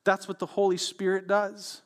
That's 0.03 0.27
what 0.27 0.41
the 0.41 0.47
Holy 0.47 0.77
Spirit 0.77 1.29
does. 1.29 1.83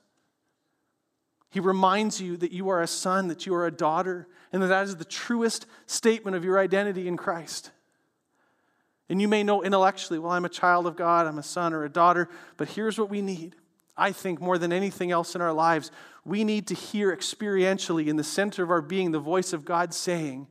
He 1.57 1.61
reminds 1.61 2.21
you 2.21 2.37
that 2.37 2.53
you 2.53 2.69
are 2.69 2.83
a 2.83 2.87
son, 2.87 3.29
that 3.29 3.47
you 3.47 3.55
are 3.55 3.67
a 3.67 3.71
daughter, 3.71 4.29
and 4.53 4.63
that 4.63 4.67
that 4.67 4.85
is 4.85 4.97
the 4.97 5.07
truest 5.07 5.65
statement 5.87 6.37
of 6.37 6.45
your 6.45 6.59
identity 6.59 7.09
in 7.09 7.17
Christ. 7.17 7.71
And 9.09 9.23
you 9.23 9.27
may 9.27 9.43
know 9.43 9.63
intellectually, 9.63 10.19
well, 10.19 10.33
I'm 10.33 10.45
a 10.45 10.51
child 10.51 10.87
of 10.87 10.97
God, 10.97 11.27
I'm 11.27 11.39
a 11.39 11.43
son 11.43 11.73
or 11.73 11.83
a 11.83 11.89
daughter, 11.89 12.29
but 12.59 12.69
here's 12.69 12.99
what 12.99 13.09
we 13.09 13.23
need 13.23 13.55
I 13.97 14.13
think 14.13 14.39
more 14.39 14.59
than 14.59 14.71
anything 14.71 15.11
else 15.11 15.35
in 15.35 15.41
our 15.41 15.55
lives, 15.55 15.91
we 16.27 16.45
need 16.45 16.67
to 16.67 16.75
hear 16.75 17.17
experientially 17.17 18.09
in 18.09 18.17
the 18.17 18.23
center 18.23 18.63
of 18.63 18.71
our 18.71 18.83
being 18.83 19.13
the 19.13 19.19
voice 19.19 19.55
of 19.55 19.65
God 19.65 19.95
saying, 19.95 20.49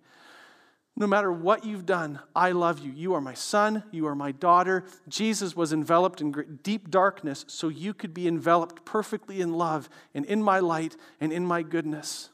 no 0.98 1.08
matter 1.08 1.32
what 1.32 1.66
you've 1.66 1.86
done, 1.86 2.20
I 2.34 2.52
love 2.52 2.80
you. 2.80 2.92
You 2.92 3.16
are 3.16 3.22
my 3.22 3.34
son. 3.34 3.84
You 3.92 4.08
are 4.08 4.16
my 4.16 4.32
daughter. 4.32 4.86
Jesus 5.10 5.56
was 5.56 5.74
enveloped 5.74 6.22
in 6.22 6.60
deep 6.64 6.90
darkness 6.90 7.44
so 7.48 7.68
you 7.68 7.94
could 7.94 8.14
be 8.14 8.28
enveloped 8.28 8.86
perfectly 8.86 9.42
in 9.42 9.54
love 9.54 9.90
and 10.14 10.26
in 10.26 10.42
my 10.42 10.60
light 10.60 10.96
and 11.20 11.34
in 11.34 11.46
my 11.46 11.64
goodness. 11.64 12.30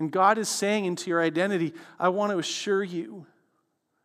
And 0.00 0.10
God 0.10 0.38
is 0.38 0.48
saying 0.48 0.86
into 0.86 1.10
your 1.10 1.22
identity, 1.22 1.72
I 2.00 2.08
want 2.08 2.32
to 2.32 2.38
assure 2.38 2.82
you, 2.82 3.26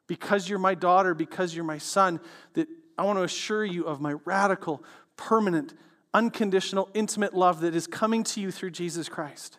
because 0.07 0.47
you're 0.47 0.59
my 0.59 0.75
daughter, 0.75 1.15
because 1.15 1.55
you're 1.55 1.63
my 1.63 1.77
son, 1.79 2.19
that 2.53 2.67
I 2.97 3.05
want 3.05 3.17
to 3.17 3.23
assure 3.23 3.65
you 3.65 3.85
of 3.85 4.01
my 4.01 4.13
radical, 4.25 4.83
permanent, 5.17 5.73
unconditional, 6.13 6.89
intimate 6.93 7.33
love 7.33 7.61
that 7.61 7.73
is 7.73 7.87
coming 7.87 8.23
to 8.25 8.41
you 8.41 8.51
through 8.51 8.71
Jesus 8.71 9.09
Christ. 9.09 9.57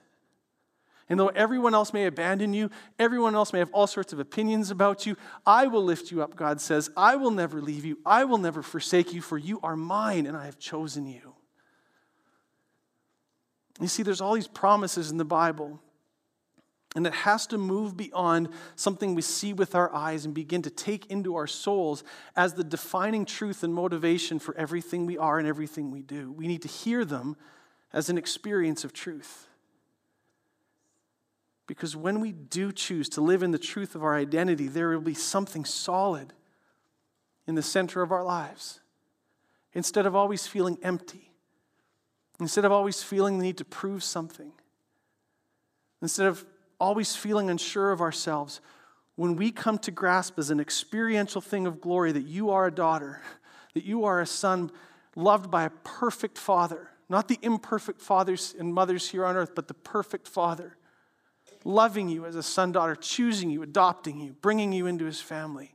And 1.08 1.20
though 1.20 1.28
everyone 1.28 1.74
else 1.74 1.92
may 1.92 2.06
abandon 2.06 2.54
you, 2.54 2.70
everyone 2.98 3.34
else 3.34 3.52
may 3.52 3.58
have 3.58 3.70
all 3.72 3.86
sorts 3.86 4.12
of 4.12 4.18
opinions 4.18 4.70
about 4.70 5.04
you, 5.04 5.16
I 5.44 5.66
will 5.66 5.84
lift 5.84 6.10
you 6.10 6.22
up, 6.22 6.34
God 6.34 6.60
says. 6.60 6.90
I 6.96 7.16
will 7.16 7.30
never 7.30 7.60
leave 7.60 7.84
you. 7.84 7.98
I 8.06 8.24
will 8.24 8.38
never 8.38 8.62
forsake 8.62 9.12
you, 9.12 9.20
for 9.20 9.36
you 9.36 9.60
are 9.62 9.76
mine 9.76 10.26
and 10.26 10.36
I 10.36 10.46
have 10.46 10.58
chosen 10.58 11.06
you. 11.06 11.34
You 13.80 13.88
see, 13.88 14.02
there's 14.02 14.20
all 14.20 14.34
these 14.34 14.48
promises 14.48 15.10
in 15.10 15.18
the 15.18 15.24
Bible, 15.24 15.80
and 16.94 17.06
it 17.06 17.12
has 17.12 17.46
to 17.48 17.58
move 17.58 17.96
beyond 17.96 18.48
something 18.76 19.14
we 19.14 19.22
see 19.22 19.52
with 19.52 19.74
our 19.74 19.92
eyes 19.92 20.24
and 20.24 20.32
begin 20.32 20.62
to 20.62 20.70
take 20.70 21.06
into 21.10 21.34
our 21.34 21.48
souls 21.48 22.04
as 22.36 22.54
the 22.54 22.64
defining 22.64 23.24
truth 23.24 23.64
and 23.64 23.74
motivation 23.74 24.38
for 24.38 24.56
everything 24.56 25.04
we 25.04 25.18
are 25.18 25.38
and 25.38 25.48
everything 25.48 25.90
we 25.90 26.02
do. 26.02 26.30
We 26.30 26.46
need 26.46 26.62
to 26.62 26.68
hear 26.68 27.04
them 27.04 27.36
as 27.92 28.08
an 28.08 28.16
experience 28.16 28.84
of 28.84 28.92
truth. 28.92 29.48
Because 31.66 31.96
when 31.96 32.20
we 32.20 32.32
do 32.32 32.72
choose 32.72 33.08
to 33.10 33.20
live 33.20 33.42
in 33.42 33.50
the 33.50 33.58
truth 33.58 33.94
of 33.94 34.04
our 34.04 34.14
identity, 34.14 34.68
there 34.68 34.90
will 34.90 35.00
be 35.00 35.14
something 35.14 35.64
solid 35.64 36.32
in 37.46 37.54
the 37.54 37.62
center 37.62 38.02
of 38.02 38.12
our 38.12 38.22
lives. 38.22 38.80
Instead 39.72 40.06
of 40.06 40.14
always 40.14 40.46
feeling 40.46 40.78
empty, 40.82 41.32
instead 42.38 42.64
of 42.64 42.72
always 42.72 43.02
feeling 43.02 43.38
the 43.38 43.44
need 43.44 43.58
to 43.58 43.64
prove 43.64 44.04
something, 44.04 44.52
instead 46.02 46.26
of 46.26 46.44
always 46.78 47.16
feeling 47.16 47.48
unsure 47.48 47.92
of 47.92 48.00
ourselves, 48.00 48.60
when 49.16 49.36
we 49.36 49.50
come 49.50 49.78
to 49.78 49.90
grasp 49.90 50.38
as 50.38 50.50
an 50.50 50.60
experiential 50.60 51.40
thing 51.40 51.66
of 51.66 51.80
glory 51.80 52.12
that 52.12 52.26
you 52.26 52.50
are 52.50 52.66
a 52.66 52.74
daughter, 52.74 53.22
that 53.74 53.84
you 53.84 54.04
are 54.04 54.20
a 54.20 54.26
son 54.26 54.70
loved 55.16 55.50
by 55.50 55.64
a 55.64 55.70
perfect 55.70 56.36
father, 56.36 56.90
not 57.08 57.28
the 57.28 57.38
imperfect 57.40 58.02
fathers 58.02 58.54
and 58.58 58.74
mothers 58.74 59.08
here 59.08 59.24
on 59.24 59.36
earth, 59.36 59.54
but 59.54 59.68
the 59.68 59.74
perfect 59.74 60.28
father 60.28 60.76
loving 61.64 62.08
you 62.08 62.26
as 62.26 62.36
a 62.36 62.42
son, 62.42 62.72
daughter, 62.72 62.94
choosing 62.94 63.50
you, 63.50 63.62
adopting 63.62 64.20
you, 64.20 64.36
bringing 64.40 64.72
you 64.72 64.86
into 64.86 65.06
his 65.06 65.20
family. 65.20 65.74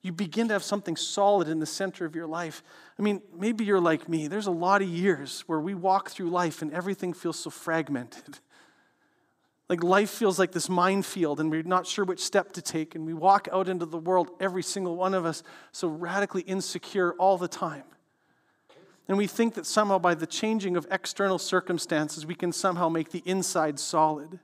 You 0.00 0.12
begin 0.12 0.48
to 0.48 0.54
have 0.54 0.62
something 0.62 0.96
solid 0.96 1.48
in 1.48 1.60
the 1.60 1.66
center 1.66 2.04
of 2.04 2.14
your 2.14 2.26
life. 2.26 2.62
I 2.98 3.02
mean, 3.02 3.22
maybe 3.34 3.64
you're 3.64 3.80
like 3.80 4.08
me. 4.08 4.28
There's 4.28 4.46
a 4.46 4.52
lot 4.52 4.82
of 4.82 4.88
years 4.88 5.42
where 5.46 5.60
we 5.60 5.74
walk 5.74 6.10
through 6.10 6.28
life 6.28 6.62
and 6.62 6.72
everything 6.72 7.12
feels 7.12 7.38
so 7.38 7.50
fragmented. 7.50 8.38
Like 9.66 9.82
life 9.82 10.10
feels 10.10 10.38
like 10.38 10.52
this 10.52 10.68
minefield 10.68 11.40
and 11.40 11.50
we're 11.50 11.62
not 11.62 11.86
sure 11.86 12.04
which 12.04 12.20
step 12.20 12.52
to 12.52 12.60
take. 12.60 12.94
And 12.94 13.06
we 13.06 13.14
walk 13.14 13.48
out 13.50 13.66
into 13.66 13.86
the 13.86 13.96
world, 13.96 14.30
every 14.38 14.62
single 14.62 14.94
one 14.94 15.14
of 15.14 15.24
us, 15.24 15.42
so 15.72 15.88
radically 15.88 16.42
insecure 16.42 17.14
all 17.14 17.38
the 17.38 17.48
time. 17.48 17.84
And 19.06 19.18
we 19.18 19.26
think 19.26 19.54
that 19.54 19.66
somehow 19.66 19.98
by 19.98 20.14
the 20.14 20.26
changing 20.26 20.76
of 20.76 20.86
external 20.90 21.38
circumstances, 21.38 22.24
we 22.24 22.34
can 22.34 22.52
somehow 22.52 22.88
make 22.88 23.10
the 23.10 23.22
inside 23.26 23.78
solid. 23.78 24.40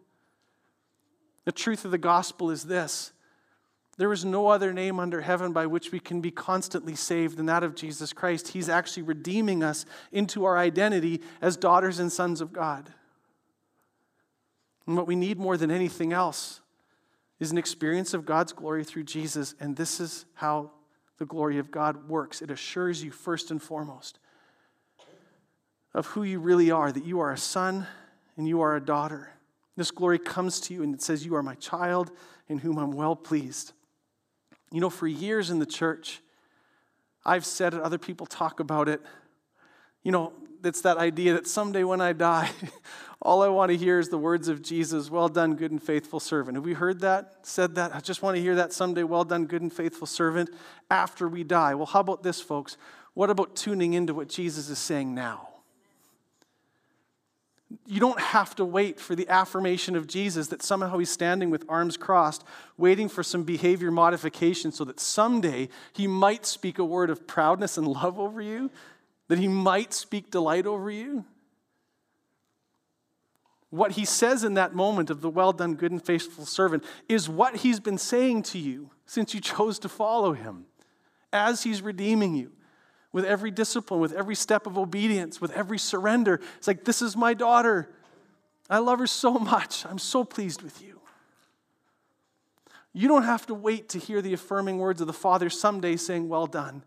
The 1.45 1.53
truth 1.53 1.85
of 1.85 1.91
the 1.91 1.99
gospel 1.99 2.51
is 2.51 2.65
this 2.65 3.13
there 4.01 4.15
is 4.15 4.25
no 4.25 4.49
other 4.49 4.73
name 4.73 4.99
under 4.99 5.21
heaven 5.21 5.53
by 5.53 5.67
which 5.67 5.93
we 5.93 6.01
can 6.01 6.23
be 6.23 6.31
constantly 6.31 6.95
saved 6.95 7.37
than 7.37 7.45
that 7.47 7.63
of 7.63 7.75
Jesus 7.75 8.15
Christ. 8.15 8.49
He's 8.49 8.71
actually 8.71 9.03
redeeming 9.03 9.63
us 9.63 9.85
into 10.11 10.47
our 10.47 10.57
identity 10.57 11.21
as 11.43 11.59
daughters 11.59 11.99
and 11.99 12.11
sons 12.11 12.41
of 12.41 12.51
God. 12.51 12.91
And 14.87 14.97
what 14.97 15.07
we 15.07 15.17
need 15.17 15.39
more 15.39 15.59
than 15.59 15.71
anything 15.71 16.15
else 16.15 16.63
is 17.39 17.53
an 17.53 17.59
experience 17.59 18.15
of 18.15 18.25
God's 18.25 18.55
glory 18.55 18.85
through 18.85 19.05
Jesus. 19.05 19.55
And 19.61 19.77
this 19.77 20.01
is 20.01 20.25
how 20.33 20.71
the 21.19 21.27
glory 21.27 21.59
of 21.59 21.71
God 21.71 22.09
works 22.09 22.41
it 22.41 22.51
assures 22.51 23.05
you, 23.05 23.11
first 23.11 23.51
and 23.51 23.63
foremost, 23.63 24.19
of 25.95 26.07
who 26.07 26.23
you 26.23 26.39
really 26.39 26.71
are, 26.71 26.93
that 26.93 27.05
you 27.05 27.21
are 27.21 27.33
a 27.33 27.39
son 27.39 27.87
and 28.37 28.47
you 28.47 28.61
are 28.61 28.77
a 28.77 28.81
daughter. 28.81 29.31
This 29.77 29.91
glory 29.91 30.19
comes 30.19 30.61
to 30.61 30.75
you 30.75 30.83
and 30.83 30.95
it 30.95 31.03
says, 31.03 31.25
You 31.25 31.35
are 31.37 31.43
my 31.43 31.55
child 31.57 32.11
in 32.49 32.59
whom 32.59 32.79
I'm 32.79 32.93
well 32.93 33.17
pleased. 33.17 33.73
You 34.73 34.81
know, 34.81 34.91
for 34.91 35.07
years 35.07 35.51
in 35.51 35.59
the 35.59 35.67
church, 35.67 36.21
I've 37.25 37.45
said 37.45 37.75
it, 37.75 37.81
other 37.81 37.99
people 37.99 38.27
talk 38.27 38.61
about 38.61 38.89
it. 38.89 39.01
You 40.03 40.13
know, 40.13 40.33
it's 40.65 40.83
that 40.83 40.97
idea 40.97 41.35
that 41.35 41.47
someday 41.47 41.85
when 41.85 42.01
I 42.01 42.13
die, 42.13 42.51
all 43.23 43.43
I 43.43 43.49
want 43.49 43.71
to 43.71 43.77
hear 43.77 43.99
is 43.99 44.09
the 44.09 44.19
words 44.19 44.49
of 44.49 44.63
Jesus, 44.63 45.11
well 45.11 45.29
done, 45.29 45.55
good 45.55 45.71
and 45.71 45.83
faithful 45.83 46.21
servant. 46.21 46.57
Have 46.57 46.65
we 46.65 46.73
heard 46.73 47.01
that? 47.01 47.35
Said 47.43 47.75
that? 47.75 47.95
I 47.95 48.01
just 48.01 48.23
want 48.23 48.37
to 48.37 48.43
hear 48.43 48.55
that 48.57 48.73
someday, 48.73 49.03
well 49.03 49.25
done, 49.25 49.47
good 49.47 49.63
and 49.63 49.73
faithful 49.73 50.07
servant, 50.07 50.51
after 50.91 51.29
we 51.29 51.45
die. 51.45 51.75
Well, 51.75 51.87
how 51.87 52.01
about 52.01 52.23
this, 52.23 52.41
folks? 52.41 52.77
What 53.15 53.31
about 53.31 53.57
tuning 53.57 53.95
into 53.95 54.15
what 54.15 54.29
Jesus 54.29 54.69
is 54.69 54.79
saying 54.79 55.15
now? 55.15 55.50
You 57.87 58.01
don't 58.01 58.21
have 58.21 58.57
to 58.57 58.65
wait 58.65 58.99
for 58.99 59.15
the 59.15 59.29
affirmation 59.29 59.95
of 59.95 60.09
Jesus 60.09 60.49
that 60.49 60.63
somehow 60.63 60.99
he's 60.99 61.11
standing 61.11 61.51
with 61.51 61.65
arms 61.69 61.97
crossed, 61.97 62.45
waiting 62.77 63.09
for 63.09 63.23
some 63.23 63.45
behavior 63.45 63.93
modification 63.93 64.73
so 64.73 64.85
that 64.85 64.99
someday 64.99 65.69
he 65.93 66.09
might 66.09 66.47
speak 66.47 66.79
a 66.79 66.85
word 66.85 67.11
of 67.11 67.29
proudness 67.29 67.79
and 67.79 67.87
love 67.87 68.19
over 68.19 68.43
you, 68.43 68.71
that 69.29 69.39
he 69.39 69.47
might 69.47 69.93
speak 69.93 70.31
delight 70.31 70.67
over 70.67 70.91
you. 70.91 71.25
What 73.71 73.93
he 73.93 74.05
says 74.05 74.43
in 74.43 74.55
that 74.55 74.75
moment 74.75 75.11
of 75.11 75.21
the 75.21 75.31
well 75.31 75.53
done, 75.53 75.77
good 75.77 75.93
and 75.93 76.05
faithful 76.05 76.47
servant 76.47 76.83
is 77.09 77.29
what 77.29 77.57
he's 77.57 77.79
been 77.79 77.99
saying 77.99 78.43
to 78.45 78.59
you 78.59 78.91
since 79.07 79.33
you 79.33 79.41
chose 79.41 79.79
to 79.81 79.89
follow 79.89 80.33
him, 80.33 80.67
as 81.33 81.63
he's 81.63 81.83
redeeming 81.83 82.35
you 82.35 82.51
with 83.13 83.25
every 83.25 83.51
discipline, 83.51 84.01
with 84.01 84.13
every 84.13 84.35
step 84.35 84.67
of 84.67 84.79
obedience, 84.79 85.41
with 85.41 85.53
every 85.53 85.79
surrender. 85.79 86.41
It's 86.57 86.69
like, 86.69 86.85
this 86.85 87.03
is 87.03 87.17
my 87.17 87.35
daughter. 87.35 87.91
I 88.69 88.79
love 88.79 89.01
her 89.01 89.07
so 89.07 89.35
much. 89.35 89.85
I'm 89.87 89.99
so 89.99 90.25
pleased 90.25 90.63
with 90.63 90.81
you. 90.83 91.01
You 92.93 93.09
don't 93.09 93.25
have 93.25 93.47
to 93.47 93.55
wait 93.55 93.89
to 93.91 93.99
hear 93.99 94.21
the 94.21 94.33
affirming 94.33 94.79
words 94.79 95.01
of 95.01 95.07
the 95.07 95.13
Father 95.13 95.49
someday 95.49 95.97
saying, 95.97 96.29
Well 96.29 96.47
done. 96.47 96.83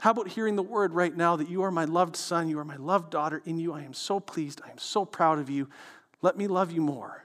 How 0.00 0.10
about 0.10 0.28
hearing 0.28 0.54
the 0.54 0.62
word 0.62 0.92
right 0.92 1.16
now 1.16 1.36
that 1.36 1.48
you 1.48 1.62
are 1.62 1.70
my 1.70 1.84
loved 1.84 2.14
son, 2.14 2.48
you 2.48 2.58
are 2.58 2.64
my 2.64 2.76
loved 2.76 3.10
daughter, 3.10 3.42
in 3.44 3.58
you 3.58 3.72
I 3.72 3.82
am 3.82 3.94
so 3.94 4.20
pleased, 4.20 4.60
I 4.64 4.70
am 4.70 4.78
so 4.78 5.04
proud 5.04 5.38
of 5.38 5.50
you. 5.50 5.68
Let 6.22 6.36
me 6.36 6.46
love 6.46 6.70
you 6.70 6.80
more. 6.80 7.24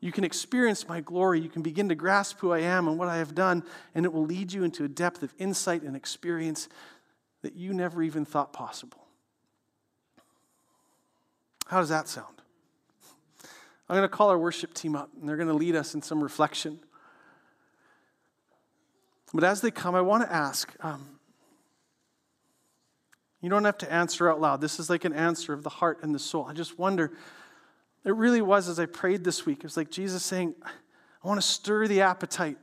You 0.00 0.12
can 0.12 0.24
experience 0.24 0.88
my 0.88 1.00
glory. 1.00 1.40
You 1.40 1.50
can 1.50 1.62
begin 1.62 1.88
to 1.90 1.94
grasp 1.94 2.38
who 2.38 2.52
I 2.52 2.60
am 2.60 2.88
and 2.88 2.98
what 2.98 3.08
I 3.08 3.18
have 3.18 3.34
done, 3.34 3.62
and 3.94 4.06
it 4.06 4.12
will 4.12 4.24
lead 4.24 4.52
you 4.52 4.64
into 4.64 4.84
a 4.84 4.88
depth 4.88 5.22
of 5.22 5.34
insight 5.38 5.82
and 5.82 5.94
experience 5.94 6.68
that 7.42 7.54
you 7.54 7.74
never 7.74 8.02
even 8.02 8.24
thought 8.24 8.52
possible. 8.52 9.06
How 11.66 11.80
does 11.80 11.90
that 11.90 12.08
sound? 12.08 12.34
I'm 13.88 13.96
going 13.96 14.02
to 14.02 14.08
call 14.08 14.30
our 14.30 14.38
worship 14.38 14.72
team 14.72 14.96
up, 14.96 15.10
and 15.18 15.28
they're 15.28 15.36
going 15.36 15.48
to 15.48 15.54
lead 15.54 15.76
us 15.76 15.94
in 15.94 16.02
some 16.02 16.22
reflection. 16.22 16.80
But 19.34 19.44
as 19.44 19.60
they 19.60 19.70
come, 19.70 19.94
I 19.94 20.00
want 20.00 20.22
to 20.24 20.32
ask 20.32 20.72
um, 20.80 21.20
you 23.40 23.48
don't 23.48 23.64
have 23.64 23.78
to 23.78 23.92
answer 23.92 24.30
out 24.30 24.40
loud. 24.40 24.60
This 24.60 24.78
is 24.78 24.90
like 24.90 25.04
an 25.04 25.12
answer 25.12 25.52
of 25.52 25.62
the 25.62 25.70
heart 25.70 26.00
and 26.02 26.14
the 26.14 26.18
soul. 26.18 26.46
I 26.48 26.52
just 26.52 26.78
wonder, 26.78 27.12
it 28.04 28.14
really 28.14 28.40
was 28.40 28.68
as 28.68 28.78
I 28.78 28.86
prayed 28.86 29.24
this 29.24 29.44
week, 29.44 29.58
it 29.58 29.64
was 29.64 29.76
like 29.76 29.90
Jesus 29.90 30.22
saying, 30.22 30.54
I 30.64 31.28
want 31.28 31.40
to 31.40 31.46
stir 31.46 31.86
the 31.86 32.00
appetite 32.00 32.58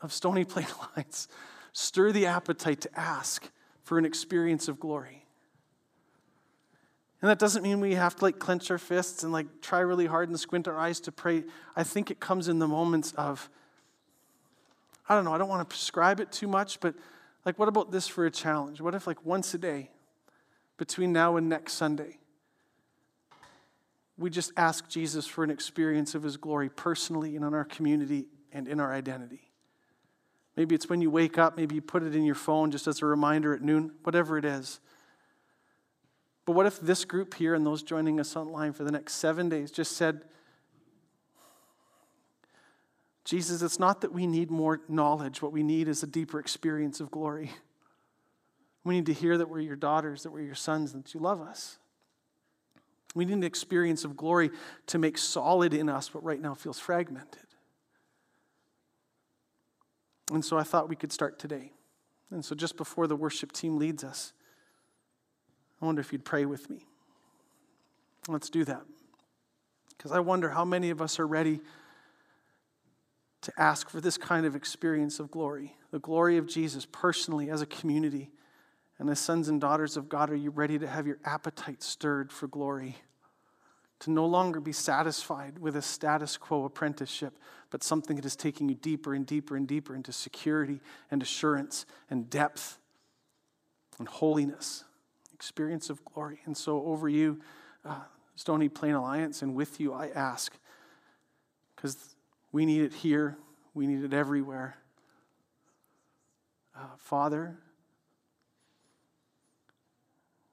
of 0.00 0.12
Stony 0.12 0.44
Plain 0.44 0.66
Alliance, 0.92 1.28
stir 1.72 2.12
the 2.12 2.26
appetite 2.26 2.80
to 2.82 2.98
ask 2.98 3.50
for 3.82 3.98
an 3.98 4.04
experience 4.04 4.68
of 4.68 4.80
glory. 4.80 5.26
And 7.20 7.28
that 7.28 7.38
doesn't 7.38 7.62
mean 7.62 7.80
we 7.80 7.94
have 7.94 8.14
to 8.16 8.24
like 8.24 8.38
clench 8.38 8.70
our 8.70 8.78
fists 8.78 9.24
and 9.24 9.32
like 9.32 9.46
try 9.60 9.80
really 9.80 10.06
hard 10.06 10.28
and 10.28 10.38
squint 10.38 10.68
our 10.68 10.78
eyes 10.78 11.00
to 11.00 11.12
pray. 11.12 11.44
I 11.74 11.82
think 11.82 12.10
it 12.10 12.20
comes 12.20 12.48
in 12.48 12.60
the 12.60 12.68
moments 12.68 13.12
of 13.12 13.50
I 15.08 15.14
don't 15.14 15.24
know, 15.24 15.32
I 15.32 15.38
don't 15.38 15.48
want 15.48 15.68
to 15.68 15.74
prescribe 15.74 16.20
it 16.20 16.30
too 16.30 16.46
much, 16.46 16.80
but 16.80 16.94
like, 17.46 17.58
what 17.58 17.68
about 17.68 17.90
this 17.90 18.06
for 18.06 18.26
a 18.26 18.30
challenge? 18.30 18.80
What 18.80 18.94
if, 18.94 19.06
like, 19.06 19.24
once 19.24 19.54
a 19.54 19.58
day 19.58 19.90
between 20.76 21.14
now 21.14 21.36
and 21.36 21.48
next 21.48 21.74
Sunday, 21.74 22.17
we 24.18 24.30
just 24.30 24.52
ask 24.56 24.88
Jesus 24.88 25.26
for 25.26 25.44
an 25.44 25.50
experience 25.50 26.14
of 26.14 26.22
his 26.22 26.36
glory 26.36 26.68
personally 26.68 27.36
and 27.36 27.44
in 27.44 27.54
our 27.54 27.64
community 27.64 28.26
and 28.52 28.66
in 28.66 28.80
our 28.80 28.92
identity? 28.92 29.50
Maybe 30.56 30.74
it's 30.74 30.88
when 30.88 31.00
you 31.00 31.10
wake 31.10 31.38
up, 31.38 31.56
maybe 31.56 31.76
you 31.76 31.80
put 31.80 32.02
it 32.02 32.16
in 32.16 32.24
your 32.24 32.34
phone 32.34 32.72
just 32.72 32.88
as 32.88 33.00
a 33.00 33.06
reminder 33.06 33.54
at 33.54 33.62
noon, 33.62 33.92
whatever 34.02 34.36
it 34.36 34.44
is. 34.44 34.80
But 36.44 36.52
what 36.52 36.66
if 36.66 36.80
this 36.80 37.04
group 37.04 37.34
here 37.34 37.54
and 37.54 37.64
those 37.64 37.82
joining 37.82 38.18
us 38.18 38.34
online 38.34 38.72
for 38.72 38.82
the 38.82 38.90
next 38.90 39.14
seven 39.14 39.48
days 39.48 39.70
just 39.70 39.96
said, 39.96 40.22
Jesus, 43.24 43.60
it's 43.60 43.78
not 43.78 44.00
that 44.00 44.12
we 44.12 44.26
need 44.26 44.50
more 44.50 44.80
knowledge. 44.88 45.42
What 45.42 45.52
we 45.52 45.62
need 45.62 45.86
is 45.86 46.02
a 46.02 46.06
deeper 46.06 46.40
experience 46.40 46.98
of 46.98 47.10
glory. 47.10 47.52
We 48.82 48.94
need 48.94 49.06
to 49.06 49.12
hear 49.12 49.36
that 49.36 49.50
we're 49.50 49.60
your 49.60 49.76
daughters, 49.76 50.22
that 50.22 50.30
we're 50.30 50.40
your 50.40 50.54
sons, 50.54 50.94
and 50.94 51.04
that 51.04 51.12
you 51.12 51.20
love 51.20 51.42
us. 51.42 51.78
We 53.14 53.24
need 53.24 53.34
an 53.34 53.44
experience 53.44 54.04
of 54.04 54.16
glory 54.16 54.50
to 54.86 54.98
make 54.98 55.18
solid 55.18 55.74
in 55.74 55.88
us 55.88 56.12
what 56.12 56.22
right 56.22 56.40
now 56.40 56.54
feels 56.54 56.78
fragmented. 56.78 57.46
And 60.32 60.44
so 60.44 60.58
I 60.58 60.62
thought 60.62 60.88
we 60.88 60.96
could 60.96 61.12
start 61.12 61.38
today. 61.38 61.72
And 62.30 62.44
so 62.44 62.54
just 62.54 62.76
before 62.76 63.06
the 63.06 63.16
worship 63.16 63.52
team 63.52 63.78
leads 63.78 64.04
us, 64.04 64.32
I 65.80 65.86
wonder 65.86 66.00
if 66.00 66.12
you'd 66.12 66.24
pray 66.24 66.44
with 66.44 66.68
me. 66.68 66.84
Let's 68.26 68.50
do 68.50 68.64
that. 68.64 68.82
Because 69.96 70.12
I 70.12 70.20
wonder 70.20 70.50
how 70.50 70.64
many 70.64 70.90
of 70.90 71.00
us 71.00 71.18
are 71.18 71.26
ready 71.26 71.60
to 73.40 73.52
ask 73.56 73.88
for 73.88 74.00
this 74.00 74.18
kind 74.18 74.44
of 74.44 74.54
experience 74.54 75.18
of 75.18 75.30
glory, 75.30 75.76
the 75.90 75.98
glory 75.98 76.36
of 76.36 76.46
Jesus 76.46 76.86
personally 76.90 77.48
as 77.50 77.62
a 77.62 77.66
community. 77.66 78.30
And 78.98 79.08
as 79.10 79.20
sons 79.20 79.48
and 79.48 79.60
daughters 79.60 79.96
of 79.96 80.08
God, 80.08 80.30
are 80.30 80.36
you 80.36 80.50
ready 80.50 80.78
to 80.78 80.86
have 80.86 81.06
your 81.06 81.18
appetite 81.24 81.82
stirred 81.82 82.32
for 82.32 82.48
glory? 82.48 82.96
To 84.00 84.10
no 84.10 84.26
longer 84.26 84.60
be 84.60 84.72
satisfied 84.72 85.58
with 85.58 85.76
a 85.76 85.82
status 85.82 86.36
quo 86.36 86.64
apprenticeship, 86.64 87.38
but 87.70 87.82
something 87.82 88.16
that 88.16 88.24
is 88.24 88.36
taking 88.36 88.68
you 88.68 88.74
deeper 88.74 89.14
and 89.14 89.26
deeper 89.26 89.56
and 89.56 89.66
deeper 89.66 89.94
into 89.94 90.12
security 90.12 90.80
and 91.10 91.22
assurance 91.22 91.86
and 92.10 92.28
depth 92.28 92.78
and 93.98 94.08
holiness, 94.08 94.84
experience 95.32 95.90
of 95.90 96.04
glory. 96.04 96.40
And 96.44 96.56
so, 96.56 96.84
over 96.84 97.08
you, 97.08 97.40
uh, 97.84 98.00
Stony 98.36 98.68
Plain 98.68 98.94
Alliance, 98.94 99.42
and 99.42 99.54
with 99.54 99.80
you, 99.80 99.92
I 99.92 100.08
ask, 100.08 100.56
because 101.74 102.14
we 102.52 102.64
need 102.64 102.82
it 102.82 102.94
here, 102.94 103.36
we 103.74 103.86
need 103.86 104.04
it 104.04 104.12
everywhere. 104.12 104.76
Uh, 106.76 106.96
Father, 106.98 107.58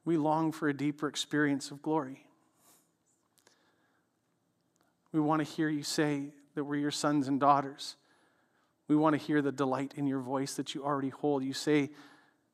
we 0.06 0.18
long 0.18 0.52
for 0.52 0.70
a 0.70 0.74
deeper 0.74 1.08
experience 1.08 1.72
of 1.72 1.82
glory. 1.82 2.26
We 5.12 5.20
want 5.20 5.40
to 5.40 5.52
hear 5.52 5.68
you 5.68 5.84
say 5.84 6.30
that 6.54 6.64
we're 6.64 6.76
your 6.76 6.92
sons 6.92 7.28
and 7.28 7.40
daughters. 7.40 7.96
We 8.88 8.96
want 8.96 9.20
to 9.20 9.26
hear 9.26 9.42
the 9.42 9.52
delight 9.52 9.94
in 9.96 10.06
your 10.06 10.20
voice 10.20 10.54
that 10.56 10.76
you 10.76 10.86
already 10.86 11.10
hold. 11.10 11.44
You 11.44 11.54
say, 11.54 11.90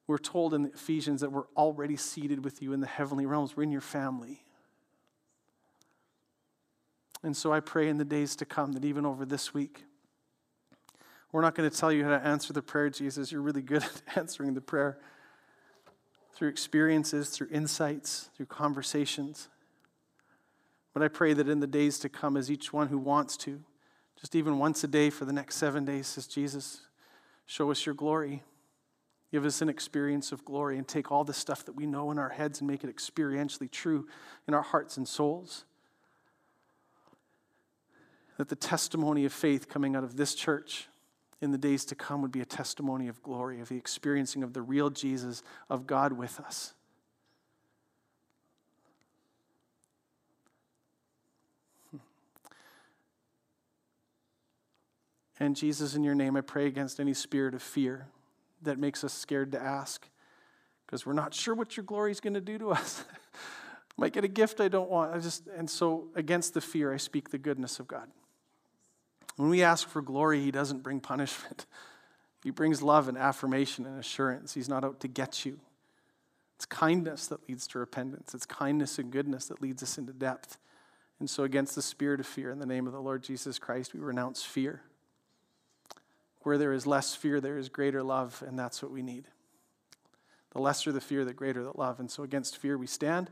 we're 0.08 0.18
told 0.18 0.54
in 0.54 0.66
Ephesians 0.66 1.22
that 1.22 1.32
we're 1.32 1.48
already 1.58 1.98
seated 1.98 2.44
with 2.44 2.62
you 2.62 2.72
in 2.72 2.80
the 2.80 2.88
heavenly 2.88 3.26
realms. 3.26 3.58
We're 3.58 3.64
in 3.64 3.72
your 3.72 3.82
family. 3.82 4.44
And 7.24 7.36
so 7.36 7.52
I 7.52 7.60
pray 7.60 7.90
in 7.90 7.98
the 7.98 8.06
days 8.06 8.36
to 8.38 8.46
come 8.46 8.72
that 8.74 8.86
even 8.86 9.06
over 9.06 9.26
this 9.26 9.54
week, 9.54 9.84
we're 11.32 11.42
not 11.42 11.56
going 11.56 11.70
to 11.70 11.76
tell 11.76 11.92
you 11.92 12.04
how 12.04 12.10
to 12.10 12.26
answer 12.26 12.52
the 12.54 12.62
prayer, 12.62 12.90
Jesus. 12.90 13.32
You're 13.32 13.42
really 13.42 13.62
good 13.62 13.84
at 14.08 14.18
answering 14.18 14.54
the 14.54 14.62
prayer 14.62 14.98
through 16.34 16.50
experiences, 16.50 17.30
through 17.30 17.50
insights, 17.52 18.30
through 18.36 18.48
conversations. 18.48 19.50
But 20.94 21.04
I 21.04 21.08
pray 21.08 21.34
that 21.34 21.50
in 21.50 21.60
the 21.60 21.68
days 21.68 22.00
to 22.00 22.10
come, 22.10 22.36
as 22.36 22.52
each 22.52 22.74
one 22.74 22.88
who 22.88 22.98
wants 22.98 23.38
to, 23.38 23.62
just 24.20 24.36
even 24.36 24.60
once 24.60 24.84
a 24.84 24.88
day 24.88 25.10
for 25.10 25.26
the 25.26 25.34
next 25.34 25.56
seven 25.56 25.86
days, 25.86 26.08
says, 26.08 26.28
Jesus, 26.28 26.82
show 27.46 27.72
us 27.72 27.86
your 27.86 27.96
glory. 27.96 28.44
Give 29.32 29.46
us 29.46 29.62
an 29.62 29.70
experience 29.70 30.32
of 30.32 30.44
glory 30.44 30.78
and 30.78 30.88
take 30.88 31.12
all 31.12 31.24
the 31.24 31.34
stuff 31.34 31.66
that 31.66 31.76
we 31.76 31.86
know 31.86 32.12
in 32.12 32.20
our 32.20 32.30
heads 32.30 32.60
and 32.60 32.70
make 32.70 32.84
it 32.84 32.94
experientially 32.94 33.72
true 33.72 34.08
in 34.48 34.54
our 34.54 34.62
hearts 34.62 34.98
and 34.98 35.08
souls 35.08 35.64
that 38.42 38.50
the 38.50 38.56
testimony 38.56 39.24
of 39.24 39.32
faith 39.32 39.70
coming 39.70 39.96
out 39.96 40.04
of 40.04 40.18
this 40.18 40.34
church 40.34 40.88
in 41.42 41.52
the 41.52 41.58
days 41.58 41.84
to 41.86 41.96
come 41.96 42.22
would 42.22 42.32
be 42.32 42.42
a 42.42 42.46
testimony 42.46 43.08
of 43.08 43.22
glory, 43.24 43.60
of 43.60 43.70
the 43.70 43.76
experiencing 43.76 44.44
of 44.44 44.54
the 44.54 44.62
real 44.62 44.92
Jesus, 44.92 45.42
of 45.70 45.88
God 45.88 46.14
with 46.14 46.40
us. 46.40 46.76
Hmm. 51.90 51.98
And 55.40 55.56
Jesus, 55.56 55.96
in 55.96 56.04
your 56.04 56.16
name, 56.16 56.38
I 56.38 56.42
pray 56.42 56.68
against 56.68 57.00
any 57.00 57.16
spirit 57.16 57.56
of 57.56 57.64
fear 57.64 58.08
that 58.62 58.78
makes 58.78 59.04
us 59.04 59.12
scared 59.12 59.52
to 59.54 59.60
ask 59.60 60.08
because 60.86 61.08
we're 61.08 61.14
not 61.14 61.34
sure 61.34 61.56
what 61.56 61.76
your 61.76 61.84
glory 61.84 62.12
is 62.12 62.20
going 62.20 62.36
to 62.36 62.42
do 62.42 62.60
to 62.60 62.70
us. 62.70 63.04
Might 63.98 64.14
get 64.14 64.24
a 64.24 64.28
gift 64.28 64.62
I 64.62 64.68
don't 64.68 64.90
want. 64.90 65.14
I 65.14 65.20
just 65.20 65.48
and 65.48 65.68
so 65.70 66.08
against 66.16 66.54
the 66.54 66.62
fear, 66.62 66.94
I 66.94 66.98
speak 66.98 67.32
the 67.32 67.38
goodness 67.40 67.80
of 67.80 67.88
God. 67.88 68.10
When 69.42 69.50
we 69.50 69.64
ask 69.64 69.90
for 69.90 70.04
glory, 70.04 70.40
He 70.40 70.52
doesn't 70.52 70.84
bring 70.84 71.00
punishment. 71.00 71.66
He 72.44 72.50
brings 72.50 72.82
love 72.82 73.08
and 73.08 73.20
affirmation 73.20 73.86
and 73.86 74.00
assurance. 74.00 74.56
He's 74.56 74.68
not 74.68 74.84
out 74.84 75.00
to 75.02 75.08
get 75.08 75.46
you. 75.46 75.60
It's 76.56 76.66
kindness 76.66 77.28
that 77.28 77.48
leads 77.48 77.68
to 77.68 77.78
repentance, 77.78 78.34
it's 78.34 78.48
kindness 78.48 78.98
and 78.98 79.12
goodness 79.12 79.46
that 79.46 79.62
leads 79.62 79.84
us 79.84 80.00
into 80.00 80.12
depth. 80.12 80.58
And 81.20 81.30
so, 81.30 81.44
against 81.44 81.76
the 81.76 81.84
spirit 81.84 82.20
of 82.20 82.26
fear, 82.26 82.50
in 82.50 82.58
the 82.58 82.66
name 82.66 82.88
of 82.88 82.94
the 82.94 83.00
Lord 83.00 83.22
Jesus 83.22 83.60
Christ, 83.60 83.94
we 83.94 84.00
renounce 84.00 84.44
fear. 84.44 84.82
Where 86.42 86.58
there 86.58 86.74
is 86.74 86.88
less 86.88 87.14
fear, 87.14 87.40
there 87.40 87.60
is 87.60 87.70
greater 87.70 88.02
love, 88.02 88.44
and 88.48 88.58
that's 88.58 88.82
what 88.82 88.92
we 88.92 89.04
need. 89.04 89.26
The 90.52 90.62
lesser 90.62 90.92
the 90.92 91.00
fear, 91.02 91.24
the 91.26 91.34
greater 91.34 91.64
the 91.64 91.78
love. 91.78 92.00
And 92.00 92.10
so, 92.10 92.24
against 92.24 92.58
fear, 92.58 92.76
we 92.76 92.88
stand 92.88 93.30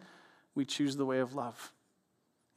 we 0.53 0.65
choose 0.65 0.97
the 0.97 1.05
way 1.05 1.17
of 1.17 1.33
love 1.33 1.71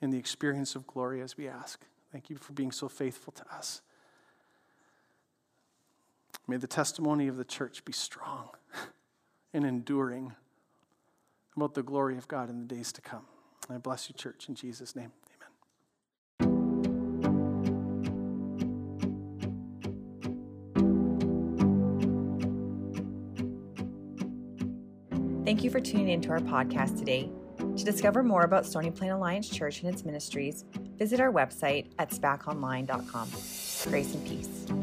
in 0.02 0.10
the 0.10 0.18
experience 0.18 0.74
of 0.74 0.86
glory 0.86 1.22
as 1.22 1.38
we 1.38 1.48
ask. 1.48 1.82
Thank 2.12 2.28
you 2.28 2.36
for 2.36 2.52
being 2.52 2.70
so 2.70 2.88
faithful 2.88 3.32
to 3.32 3.44
us. 3.54 3.80
May 6.46 6.58
the 6.58 6.66
testimony 6.66 7.26
of 7.28 7.38
the 7.38 7.44
church 7.44 7.84
be 7.84 7.92
strong 7.92 8.50
and 9.54 9.64
enduring 9.64 10.34
about 11.56 11.74
the 11.74 11.82
glory 11.82 12.18
of 12.18 12.28
God 12.28 12.50
in 12.50 12.58
the 12.58 12.74
days 12.74 12.92
to 12.92 13.00
come. 13.00 13.24
I 13.70 13.78
bless 13.78 14.08
you, 14.08 14.14
church, 14.14 14.48
in 14.48 14.54
Jesus' 14.54 14.94
name. 14.94 15.12
Amen. 16.40 16.52
Thank 25.44 25.64
you 25.64 25.70
for 25.70 25.80
tuning 25.80 26.08
into 26.08 26.30
our 26.30 26.40
podcast 26.40 26.98
today. 26.98 27.30
To 27.76 27.84
discover 27.84 28.22
more 28.22 28.42
about 28.42 28.66
Stony 28.66 28.90
Plain 28.90 29.10
Alliance 29.12 29.48
Church 29.48 29.82
and 29.82 29.92
its 29.92 30.04
ministries, 30.04 30.64
visit 30.98 31.20
our 31.20 31.32
website 31.32 31.86
at 31.98 32.10
spaconline.com. 32.10 33.28
Grace 33.90 34.14
and 34.14 34.26
peace. 34.26 34.81